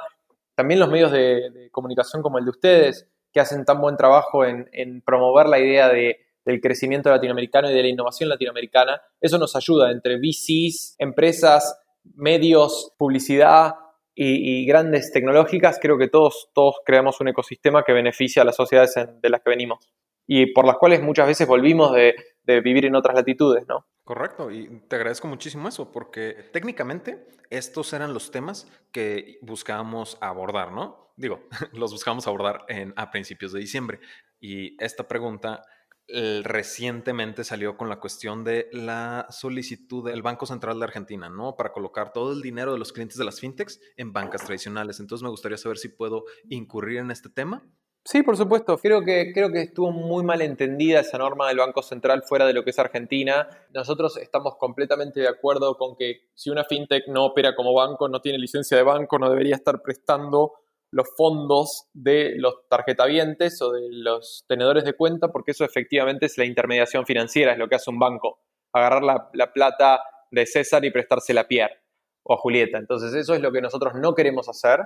También 0.53 0.79
los 0.79 0.89
medios 0.89 1.12
de, 1.12 1.70
comunicación 1.72 2.22
como 2.22 2.38
el 2.38 2.46
de 2.46 2.51
ustedes, 2.51 3.08
que 3.34 3.39
hacen 3.39 3.65
tan 3.65 3.81
buen 3.81 3.98
trabajo 3.98 4.46
en, 4.46 5.01
promover 5.01 5.48
la 5.48 5.58
idea 5.58 5.89
del 5.89 6.62
crecimiento 6.62 7.10
latinoamericano 7.10 7.72
y 7.72 7.74
de 7.74 7.81
la 7.81 7.88
innovación 7.88 8.29
latinoamericana. 8.29 9.01
Eso 9.20 9.39
nos 9.39 9.55
ayuda 9.55 9.89
entre 9.89 10.17
VCs, 10.17 10.98
empresas, 11.00 11.81
medios, 12.03 12.93
publicidad 12.98 13.75
y, 14.13 14.65
grandes 14.65 15.12
tecnológicas, 15.12 15.79
creo 15.81 15.98
que 15.98 16.08
todos, 16.08 16.50
todos 16.53 16.75
creamos 16.86 17.22
un 17.22 17.29
ecosistema 17.29 17.84
que 17.84 17.93
beneficia 17.93 18.41
a 18.41 18.46
las 18.46 18.55
sociedades 18.55 18.93
de 19.22 19.29
las 19.29 19.41
que 19.41 19.50
venimos 19.50 19.89
y 20.27 20.53
por 20.53 20.65
las 20.65 20.77
cuales 20.77 21.01
muchas 21.01 21.27
veces 21.27 21.48
volvimos 21.48 21.93
de, 21.93 22.15
vivir 22.62 22.86
en 22.86 22.96
otras 22.96 23.15
latitudes, 23.15 23.65
¿no? 23.67 23.88
Correcto, 24.03 24.51
y 24.51 24.81
te 24.89 24.98
agradezco 24.98 25.27
muchísimo 25.27 25.70
eso, 25.70 25.89
porque 25.91 26.50
técnicamente 26.51 27.27
estos 27.50 27.93
eran 27.93 28.13
los 28.13 28.29
temas 28.29 28.70
que 28.91 29.39
buscábamos 29.41 30.17
abordar, 30.20 30.74
¿no? 30.74 31.13
Digo, 31.15 31.48
los 31.72 31.91
buscábamos 31.91 32.27
abordar 32.27 32.65
en, 32.67 32.93
a 32.98 33.10
principios 33.10 33.53
de 33.53 33.60
diciembre. 33.60 34.00
Y 34.39 34.75
esta 34.84 35.08
pregunta 35.08 35.63
recientemente 36.08 37.43
salió 37.43 37.77
con 37.77 37.89
la 37.89 38.00
cuestión 38.00 38.43
de 38.43 38.70
la 38.74 39.27
solicitud 39.29 40.10
del 40.10 40.22
Banco 40.22 40.46
Central 40.46 40.79
de 40.79 40.86
Argentina, 40.86 41.29
¿no? 41.29 41.55
Para 41.55 41.72
colocar 41.72 42.12
todo 42.12 42.34
el 42.34 42.41
dinero 42.41 42.74
de 42.74 42.79
los 42.79 42.91
clientes 42.91 43.17
de 43.17 43.25
las 43.25 43.39
fintechs 43.39 43.79
en 43.98 44.12
bancas 44.12 44.43
tradicionales. 44.43 45.00
Entonces 45.00 45.24
me 45.24 45.29
gustaría 45.29 45.58
saber 45.58 45.77
si 45.77 45.89
puedo 45.89 46.25
incurrir 46.50 47.00
en 47.00 47.12
este 47.12 47.29
tema. 47.29 47.63
Sí, 48.03 48.24
por 48.24 48.36
supuesto. 48.36 48.79
Creo 48.79 49.03
que, 49.03 49.31
creo 49.31 49.51
que 49.51 49.62
estuvo 49.62 49.91
muy 49.91 50.24
mal 50.24 50.41
entendida 50.41 51.01
esa 51.01 51.20
norma 51.20 51.48
del 51.48 51.60
Banco 51.60 51.84
Central 51.84 52.24
fuera 52.24 52.48
de 52.48 52.53
lo 52.53 52.63
que 52.63 52.72
es 52.72 52.79
Argentina. 52.79 53.48
Nosotros 53.74 54.17
estamos 54.17 54.55
completamente 54.58 55.20
de 55.20 55.27
acuerdo 55.27 55.77
con 55.77 55.96
que 55.96 56.29
si 56.34 56.50
una 56.50 56.63
fintech 56.63 57.08
no 57.08 57.25
opera 57.25 57.55
como 57.55 57.75
banco, 57.75 58.10
no 58.10 58.20
tiene 58.20 58.39
licencia 58.39 58.75
de 58.75 58.84
banco, 58.84 59.20
no 59.20 59.29
debería 59.29 59.55
estar 59.55 59.84
prestando 59.84 60.53
los 60.91 61.07
fondos 61.15 61.88
de 61.93 62.33
los 62.38 62.67
tarjetavientes 62.69 63.61
o 63.61 63.72
de 63.72 63.87
los 63.92 64.44
tenedores 64.48 64.83
de 64.83 64.94
cuenta, 64.94 65.29
porque 65.29 65.51
eso 65.51 65.63
efectivamente 65.63 66.25
es 66.25 66.37
la 66.37 66.46
intermediación 66.46 67.05
financiera, 67.05 67.53
es 67.53 67.57
lo 67.57 67.70
que 67.70 67.75
hace 67.75 67.89
un 67.89 68.00
banco, 68.00 68.39
agarrar 68.74 69.03
la, 69.03 69.53
plata 69.53 70.01
de 70.29 70.46
César 70.46 70.83
y 70.83 70.92
prestársela 70.92 71.42
a 71.42 71.48
Pierre 71.48 71.81
o 72.24 72.33
a 72.33 72.37
Julieta. 72.37 72.77
Entonces 72.77 73.13
eso 73.13 73.33
es 73.33 73.42
lo 73.42 73.51
que 73.51 73.61
nosotros 73.61 73.94
no 73.96 74.13
queremos 74.13 74.50
hacer. 74.50 74.81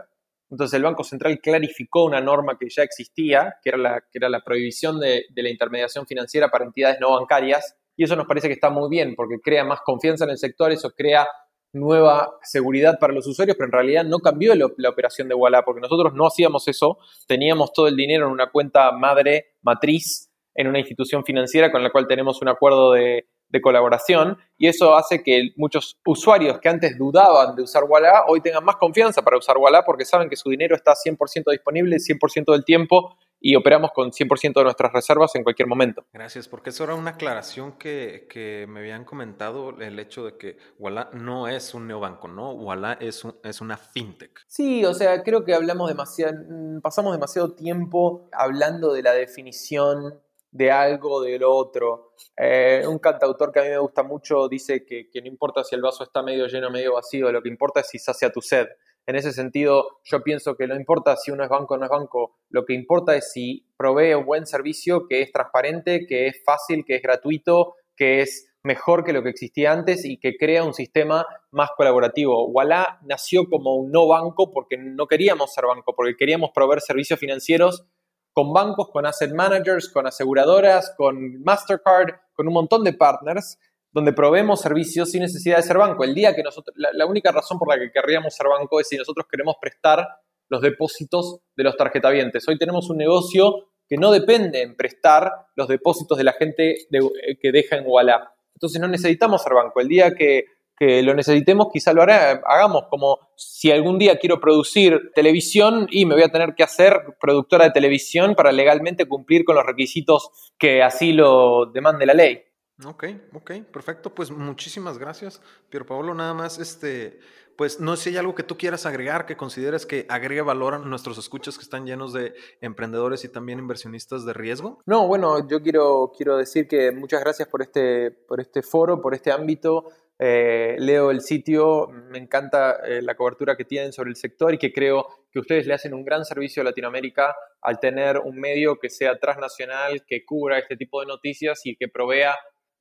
Entonces 0.49 0.75
el 0.75 0.83
Banco 0.83 1.03
Central 1.03 1.39
clarificó 1.39 2.05
una 2.05 2.21
norma 2.21 2.57
que 2.59 2.67
ya 2.69 2.83
existía, 2.83 3.55
que 3.63 3.69
era 3.69 3.77
la, 3.79 4.01
que 4.01 4.19
era 4.19 4.29
la 4.29 4.41
prohibición 4.41 4.99
de, 4.99 5.25
de 5.29 5.43
la 5.43 5.49
intermediación 5.49 6.05
financiera 6.05 6.49
para 6.49 6.65
entidades 6.65 6.99
no 6.99 7.11
bancarias, 7.11 7.75
y 7.97 8.03
eso 8.03 8.15
nos 8.15 8.27
parece 8.27 8.47
que 8.47 8.53
está 8.53 8.69
muy 8.69 8.89
bien, 8.89 9.15
porque 9.15 9.39
crea 9.41 9.63
más 9.63 9.79
confianza 9.81 10.25
en 10.25 10.31
el 10.31 10.37
sector, 10.37 10.71
eso 10.71 10.91
crea 10.91 11.27
nueva 11.75 12.37
seguridad 12.41 12.97
para 12.99 13.13
los 13.13 13.27
usuarios, 13.27 13.55
pero 13.57 13.67
en 13.67 13.73
realidad 13.73 14.05
no 14.05 14.19
cambió 14.19 14.55
la, 14.55 14.89
operación 14.89 15.27
de 15.27 15.35
Walla, 15.35 15.63
porque 15.63 15.81
nosotros 15.81 16.13
no 16.13 16.25
hacíamos 16.25 16.67
eso, 16.67 16.97
teníamos 17.27 17.73
todo 17.73 17.87
el 17.87 17.95
dinero 17.95 18.25
en 18.25 18.31
una 18.31 18.49
cuenta 18.49 18.91
madre, 18.91 19.53
matriz, 19.61 20.31
en 20.55 20.67
una 20.67 20.79
institución 20.79 21.23
financiera 21.25 21.71
con 21.71 21.83
la 21.83 21.91
cual 21.91 22.07
tenemos 22.07 22.41
un 22.41 22.47
acuerdo 22.47 22.93
de, 22.93 23.27
colaboración 23.63 24.37
y 24.57 24.67
eso 24.67 24.97
hace 24.97 25.23
que 25.23 25.51
muchos 25.55 25.97
usuarios 26.05 26.59
que 26.59 26.67
antes 26.67 26.97
dudaban 26.97 27.55
de 27.55 27.63
usar 27.63 27.85
Walla 27.85 28.25
hoy 28.27 28.41
tengan 28.41 28.65
más 28.65 28.75
confianza 28.75 29.21
para 29.21 29.37
usar 29.37 29.57
Walla 29.57 29.81
porque 29.85 30.03
saben 30.03 30.27
que 30.27 30.35
su 30.35 30.49
dinero 30.49 30.75
está 30.75 30.91
100% 30.93 31.51
disponible 31.51 31.95
100% 31.95 32.51
del 32.51 32.65
tiempo 32.65 33.17
y 33.47 33.55
operamos 33.55 33.91
con 33.91 34.09
100% 34.11 34.53
de 34.55 34.63
nuestras 34.63 34.91
reservas 34.91 35.35
en 35.35 35.43
cualquier 35.43 35.67
momento. 35.67 36.03
Gracias, 36.11 36.47
porque 36.47 36.71
eso 36.71 36.83
era 36.83 36.95
una 36.95 37.11
aclaración 37.11 37.73
que, 37.73 38.25
que 38.27 38.65
me 38.67 38.79
habían 38.79 39.05
comentado, 39.05 39.79
el 39.79 39.99
hecho 39.99 40.25
de 40.25 40.35
que 40.35 40.57
Walla 40.79 41.11
no 41.13 41.47
es 41.47 41.75
un 41.75 41.85
neobanco, 41.85 42.27
¿no? 42.27 42.53
Walla 42.53 42.93
es, 42.93 43.23
es 43.43 43.61
una 43.61 43.77
fintech. 43.77 44.43
Sí, 44.47 44.83
o 44.83 44.95
sea, 44.95 45.21
creo 45.21 45.45
que 45.45 45.53
hablamos 45.53 45.89
demasiado, 45.89 46.33
pasamos 46.81 47.13
demasiado 47.13 47.53
tiempo 47.53 48.27
hablando 48.31 48.91
de 48.91 49.03
la 49.03 49.13
definición 49.13 50.19
de 50.49 50.71
algo 50.71 51.21
del 51.21 51.43
otro. 51.43 52.13
Eh, 52.35 52.83
un 52.87 52.97
cantautor 52.97 53.51
que 53.51 53.59
a 53.59 53.63
mí 53.63 53.69
me 53.69 53.77
gusta 53.77 54.01
mucho 54.01 54.47
dice 54.47 54.83
que, 54.83 55.11
que 55.11 55.21
no 55.21 55.27
importa 55.27 55.63
si 55.63 55.75
el 55.75 55.83
vaso 55.83 56.03
está 56.03 56.23
medio 56.23 56.47
lleno 56.47 56.69
o 56.69 56.71
medio 56.71 56.93
vacío, 56.93 57.31
lo 57.31 57.43
que 57.43 57.49
importa 57.49 57.81
es 57.81 57.89
si 57.89 57.99
sacia 57.99 58.31
tu 58.31 58.41
sed. 58.41 58.65
En 59.07 59.15
ese 59.15 59.31
sentido, 59.33 59.99
yo 60.03 60.23
pienso 60.23 60.55
que 60.55 60.67
no 60.67 60.75
importa 60.75 61.15
si 61.15 61.31
uno 61.31 61.43
es 61.43 61.49
banco 61.49 61.75
o 61.75 61.77
no 61.77 61.85
es 61.85 61.91
banco, 61.91 62.37
lo 62.49 62.65
que 62.65 62.73
importa 62.73 63.15
es 63.15 63.31
si 63.31 63.67
provee 63.77 64.15
un 64.15 64.25
buen 64.25 64.47
servicio 64.47 65.07
que 65.07 65.21
es 65.21 65.31
transparente, 65.31 66.07
que 66.07 66.27
es 66.27 66.43
fácil, 66.43 66.83
que 66.85 66.95
es 66.95 67.01
gratuito, 67.03 67.75
que 67.95 68.21
es 68.21 68.51
mejor 68.63 69.03
que 69.03 69.13
lo 69.13 69.21
que 69.21 69.29
existía 69.29 69.71
antes 69.71 70.05
y 70.05 70.17
que 70.17 70.37
crea 70.37 70.63
un 70.63 70.73
sistema 70.73 71.25
más 71.51 71.69
colaborativo. 71.77 72.47
Walla 72.47 72.99
nació 73.03 73.47
como 73.47 73.75
un 73.75 73.91
no 73.91 74.07
banco 74.07 74.51
porque 74.51 74.75
no 74.77 75.05
queríamos 75.05 75.53
ser 75.53 75.65
banco, 75.65 75.93
porque 75.95 76.17
queríamos 76.17 76.49
proveer 76.53 76.81
servicios 76.81 77.19
financieros 77.19 77.85
con 78.33 78.51
bancos, 78.53 78.89
con 78.89 79.05
asset 79.05 79.31
managers, 79.31 79.87
con 79.87 80.07
aseguradoras, 80.07 80.93
con 80.97 81.41
Mastercard, 81.43 82.15
con 82.33 82.47
un 82.47 82.53
montón 82.53 82.83
de 82.83 82.93
partners 82.93 83.59
donde 83.95 84.11
probemos 84.11 84.59
servicios 84.59 85.09
sin 85.09 85.21
necesidad 85.21 85.55
de 85.55 85.63
ser 85.63 85.77
banco. 85.77 86.03
El 86.03 86.13
día 86.13 86.35
que 86.35 86.43
nosotros, 86.43 86.75
la, 86.75 87.05
única 87.05 87.31
razón 87.31 87.57
por 87.57 87.69
la 87.69 87.79
que 87.79 87.93
querríamos 87.93 88.35
ser 88.35 88.47
banco 88.47 88.81
es 88.81 88.89
si 88.89 88.97
nosotros 88.97 89.25
queremos 89.31 89.55
prestar 89.59 90.05
los 90.49 90.61
depósitos 90.61 91.39
de 91.55 91.63
los 91.63 91.77
tarjetavientes. 91.77 92.45
Hoy 92.49 92.57
tenemos 92.57 92.89
un 92.89 92.97
negocio 92.97 93.69
que 93.87 93.95
no 93.95 94.11
depende 94.11 94.63
en 94.63 94.75
prestar 94.75 95.31
los 95.55 95.69
depósitos 95.69 96.17
de 96.17 96.25
la 96.25 96.33
gente 96.33 96.71
eh, 96.91 97.37
que 97.41 97.53
deja 97.53 97.77
en 97.77 97.85
Walla. 97.87 98.33
Entonces 98.53 98.81
no 98.81 98.89
necesitamos 98.89 99.41
ser 99.41 99.53
banco. 99.53 99.79
El 99.79 99.87
día 99.87 100.13
que, 100.13 100.43
que 100.77 101.01
lo 101.01 101.13
necesitemos, 101.13 101.69
quizá 101.71 101.93
lo 101.93 102.01
hará, 102.01 102.41
hagamos 102.45 102.87
como 102.89 103.19
si 103.37 103.71
algún 103.71 103.97
día 103.97 104.17
quiero 104.17 104.41
producir 104.41 105.13
televisión 105.15 105.87
y 105.89 106.05
me 106.05 106.15
voy 106.15 106.23
a 106.23 106.31
tener 106.33 106.53
que 106.53 106.63
hacer 106.63 106.99
productora 107.21 107.63
de 107.63 107.71
televisión 107.71 108.35
para 108.35 108.51
legalmente 108.51 109.05
cumplir 109.05 109.45
con 109.45 109.55
los 109.55 109.65
requisitos 109.65 110.51
que 110.59 110.83
así 110.83 111.13
lo 111.13 111.67
demande 111.67 112.05
la 112.05 112.13
ley. 112.13 112.41
Ok, 112.83 113.05
ok, 113.33 113.51
perfecto. 113.71 114.13
Pues 114.13 114.31
muchísimas 114.31 114.97
gracias, 114.97 115.41
Piero 115.69 115.85
Pablo. 115.85 116.13
Nada 116.13 116.33
más, 116.33 116.59
este, 116.59 117.19
pues 117.55 117.79
no 117.79 117.95
sé 117.95 118.03
si 118.03 118.09
hay 118.09 118.17
algo 118.17 118.35
que 118.35 118.43
tú 118.43 118.57
quieras 118.57 118.85
agregar, 118.85 119.25
que 119.25 119.37
consideres 119.37 119.85
que 119.85 120.05
agregue 120.09 120.41
valor 120.41 120.73
a 120.73 120.79
nuestros 120.79 121.17
escuchas 121.17 121.57
que 121.57 121.63
están 121.63 121.85
llenos 121.85 122.11
de 122.11 122.33
emprendedores 122.59 123.23
y 123.23 123.29
también 123.29 123.59
inversionistas 123.59 124.25
de 124.25 124.33
riesgo. 124.33 124.81
No, 124.85 125.07
bueno, 125.07 125.47
yo 125.47 125.61
quiero, 125.61 126.11
quiero 126.17 126.35
decir 126.35 126.67
que 126.67 126.91
muchas 126.91 127.21
gracias 127.21 127.47
por 127.47 127.61
este, 127.61 128.11
por 128.11 128.41
este 128.41 128.61
foro, 128.61 129.01
por 129.01 129.13
este 129.13 129.31
ámbito. 129.31 129.85
Eh, 130.19 130.75
leo 130.79 131.11
el 131.11 131.21
sitio, 131.21 131.87
me 131.87 132.17
encanta 132.17 132.77
eh, 132.85 133.01
la 133.01 133.15
cobertura 133.15 133.55
que 133.55 133.65
tienen 133.65 133.93
sobre 133.93 134.09
el 134.09 134.15
sector 134.17 134.53
y 134.53 134.57
que 134.57 134.73
creo 134.73 135.07
que 135.31 135.39
ustedes 135.39 135.65
le 135.65 135.73
hacen 135.73 135.93
un 135.93 136.05
gran 136.05 136.23
servicio 136.25 136.61
a 136.61 136.65
Latinoamérica 136.65 137.35
al 137.61 137.79
tener 137.79 138.19
un 138.19 138.37
medio 138.37 138.77
que 138.79 138.89
sea 138.89 139.17
transnacional, 139.17 140.05
que 140.05 140.25
cubra 140.25 140.59
este 140.59 140.77
tipo 140.77 141.01
de 141.01 141.07
noticias 141.07 141.61
y 141.65 141.75
que 141.75 141.87
provea 141.87 142.35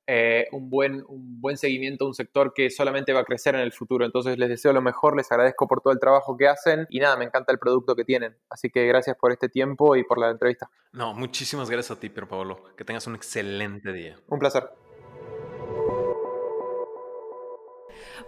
eh, 0.07 0.47
un, 0.51 0.69
buen, 0.69 1.03
un 1.07 1.41
buen 1.41 1.57
seguimiento 1.57 2.05
a 2.05 2.07
un 2.07 2.13
sector 2.13 2.53
que 2.53 2.69
solamente 2.69 3.13
va 3.13 3.21
a 3.21 3.23
crecer 3.23 3.55
en 3.55 3.61
el 3.61 3.71
futuro. 3.71 4.05
Entonces 4.05 4.37
les 4.37 4.49
deseo 4.49 4.71
lo 4.73 4.81
mejor, 4.81 5.15
les 5.15 5.31
agradezco 5.31 5.67
por 5.67 5.81
todo 5.81 5.93
el 5.93 5.99
trabajo 5.99 6.37
que 6.37 6.47
hacen 6.47 6.85
y 6.89 6.99
nada, 6.99 7.17
me 7.17 7.25
encanta 7.25 7.51
el 7.51 7.59
producto 7.59 7.95
que 7.95 8.05
tienen. 8.05 8.35
Así 8.49 8.69
que 8.69 8.85
gracias 8.85 9.17
por 9.17 9.31
este 9.31 9.49
tiempo 9.49 9.95
y 9.95 10.03
por 10.03 10.19
la 10.19 10.29
entrevista. 10.29 10.69
No, 10.91 11.13
muchísimas 11.13 11.69
gracias 11.69 11.97
a 11.97 11.99
ti, 11.99 12.09
Piero 12.09 12.27
Pablo. 12.27 12.63
Que 12.77 12.85
tengas 12.85 13.07
un 13.07 13.15
excelente 13.15 13.91
día. 13.91 14.15
Un 14.27 14.39
placer. 14.39 14.69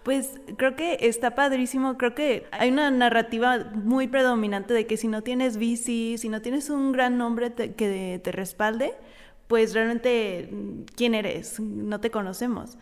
Pues 0.03 0.39
creo 0.57 0.75
que 0.75 0.97
está 1.01 1.35
padrísimo, 1.35 1.97
creo 1.97 2.15
que 2.15 2.47
hay 2.51 2.71
una 2.71 2.89
narrativa 2.91 3.57
muy 3.73 4.07
predominante 4.07 4.73
de 4.73 4.87
que 4.87 4.95
si 4.95 5.07
no 5.07 5.21
tienes 5.21 5.57
VC, 5.57 6.17
si 6.17 6.29
no 6.29 6.41
tienes 6.41 6.69
un 6.69 6.91
gran 6.93 7.17
nombre 7.17 7.53
que 7.53 8.21
te 8.23 8.31
respalde, 8.31 8.93
pues 9.47 9.73
realmente, 9.73 10.49
¿quién 10.95 11.15
eres? 11.15 11.59
No 11.59 11.99
te 11.99 12.11
conocemos. 12.11 12.77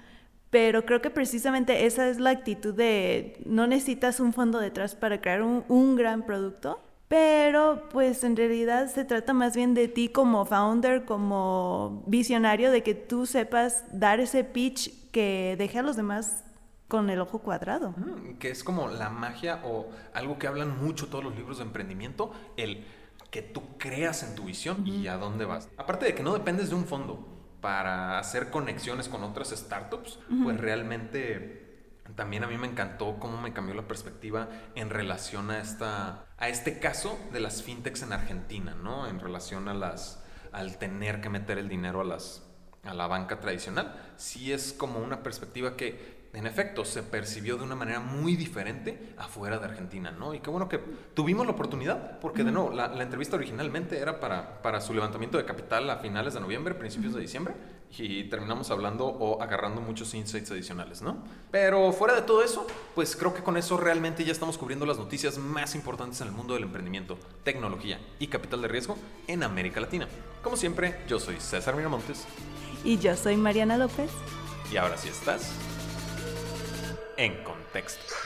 Pero 0.50 0.86
creo 0.86 1.02
que 1.02 1.10
precisamente 1.10 1.86
esa 1.86 2.08
es 2.08 2.20
la 2.20 2.30
actitud 2.30 2.74
de 2.74 3.42
no 3.46 3.68
necesitas 3.68 4.20
un 4.20 4.32
fondo 4.32 4.60
detrás 4.60 4.96
para 4.96 5.20
crear 5.20 5.42
un, 5.42 5.66
un 5.68 5.96
gran 5.96 6.26
producto, 6.26 6.80
pero 7.08 7.90
pues 7.90 8.24
en 8.24 8.36
realidad 8.36 8.88
se 8.88 9.06
trata 9.06 9.34
más 9.34 9.56
bien 9.56 9.74
de 9.74 9.88
ti 9.88 10.10
como 10.10 10.46
founder, 10.46 11.06
como 11.06 12.04
visionario, 12.08 12.72
de 12.72 12.84
que 12.84 12.96
tú 12.96 13.26
sepas 13.26 13.84
dar 13.92 14.20
ese 14.20 14.44
pitch 14.44 15.12
que 15.12 15.56
deje 15.58 15.80
a 15.80 15.84
los 15.84 15.96
demás 15.96 16.44
con 16.88 17.10
el 17.10 17.20
ojo 17.20 17.40
cuadrado. 17.40 17.92
Mm, 17.98 18.38
que 18.38 18.50
es 18.50 18.64
como 18.64 18.88
la 18.88 19.10
magia 19.10 19.62
o 19.66 19.88
algo 20.14 20.38
que 20.38 20.48
hablan 20.48 20.82
mucho 20.84 21.08
todos 21.08 21.24
los 21.24 21.36
libros 21.36 21.58
de 21.58 21.64
emprendimiento, 21.64 22.32
el 22.58 22.86
que 23.32 23.42
tú 23.42 23.78
creas 23.78 24.24
en 24.24 24.36
tu 24.36 24.46
visión 24.46 24.86
y 24.88 25.08
a 25.08 25.18
dónde 25.18 25.46
vas. 25.46 25.70
Aparte 25.78 26.06
de 26.06 26.16
que 26.16 26.24
no 26.24 26.34
dependes 26.34 26.70
de 26.70 26.76
un 26.76 26.86
fondo 26.86 27.28
para 27.62 28.20
hacer 28.20 28.52
conexiones 28.52 29.10
con 29.10 29.24
otras 29.24 29.50
startups, 29.50 30.20
pues 30.44 30.60
realmente 30.60 31.66
también 32.16 32.44
a 32.44 32.48
mí 32.48 32.58
me 32.58 32.68
encantó 32.68 33.18
cómo 33.20 33.42
me 33.42 33.54
cambió 33.54 33.74
la 33.74 33.88
perspectiva 33.88 34.50
en 34.76 34.90
relación 34.90 35.50
a, 35.50 35.60
esta, 35.60 36.28
a 36.38 36.50
este 36.50 36.80
caso 36.80 37.18
de 37.34 37.40
las 37.40 37.64
fintechs 37.64 38.04
en 38.04 38.14
Argentina, 38.14 38.76
¿no? 38.76 39.08
En 39.08 39.20
relación 39.20 39.68
a 39.68 39.74
las, 39.74 40.24
al 40.52 40.78
tener 40.78 41.22
que 41.22 41.30
meter 41.30 41.58
el 41.58 41.68
dinero 41.68 42.02
a, 42.02 42.04
las, 42.04 42.44
a 42.84 42.94
la 42.94 43.08
banca 43.08 43.40
tradicional. 43.40 44.14
Sí 44.16 44.54
es 44.54 44.72
como 44.72 45.00
una 45.00 45.24
perspectiva 45.24 45.76
que 45.76 46.15
en 46.36 46.46
efecto, 46.46 46.84
se 46.84 47.02
percibió 47.02 47.58
de 47.58 47.64
una 47.64 47.76
manera 47.76 48.02
muy 48.02 48.36
diferente 48.36 49.14
afuera 49.18 49.58
de 49.58 49.66
Argentina, 49.66 50.12
¿no? 50.12 50.34
Y 50.34 50.42
qué 50.42 50.50
bueno 50.50 50.68
que 50.68 50.80
tuvimos 51.14 51.46
la 51.46 51.54
oportunidad, 51.54 52.20
porque 52.20 52.44
de 52.44 52.52
nuevo, 52.52 52.72
la, 52.72 52.92
entrevista 53.02 53.38
originalmente 53.38 53.98
era 53.98 54.20
para, 54.20 54.62
para 54.62 54.82
su 54.82 54.94
levantamiento 54.94 55.38
de 55.38 55.46
capital 55.46 55.90
a 55.90 55.98
finales 55.98 56.34
de 56.34 56.42
noviembre, 56.42 56.76
principios 56.76 57.14
de 57.14 57.22
diciembre, 57.22 57.56
y 57.98 58.26
terminamos 58.26 58.70
hablando 58.72 59.06
o 59.06 59.42
agarrando 59.42 59.80
muchos 59.80 60.14
insights 60.14 60.52
adicionales, 60.52 61.02
¿no? 61.02 61.24
Pero 61.52 61.94
fuera 61.94 62.14
de 62.14 62.24
todo 62.24 62.44
eso, 62.44 62.68
pues 62.94 63.16
creo 63.16 63.34
que 63.34 63.42
con 63.42 63.56
eso 63.56 63.78
realmente 63.78 64.26
ya 64.26 64.34
estamos 64.34 64.58
cubriendo 64.58 64.86
las 64.86 64.98
noticias 64.98 65.38
más 65.38 65.74
importantes 65.76 66.20
en 66.20 66.28
el 66.28 66.34
mundo 66.34 66.56
del 66.56 66.64
emprendimiento, 66.64 67.18
tecnología 67.46 68.02
y 68.20 68.28
capital 68.28 68.62
de 68.62 68.68
riesgo 68.68 68.98
en 69.28 69.44
América 69.44 69.80
Latina. 69.80 70.10
Como 70.44 70.58
siempre, 70.58 70.98
yo 71.08 71.20
soy 71.20 71.40
César 71.40 71.76
Miramontes. 71.76 72.26
Y 72.84 72.98
yo 72.98 73.16
soy 73.16 73.38
Mariana 73.38 73.78
López. 73.78 74.12
Y 74.72 74.78
ahora 74.78 74.98
sí 74.98 75.08
estás 75.08 75.54
en 77.18 77.44
contexto. 77.44 78.25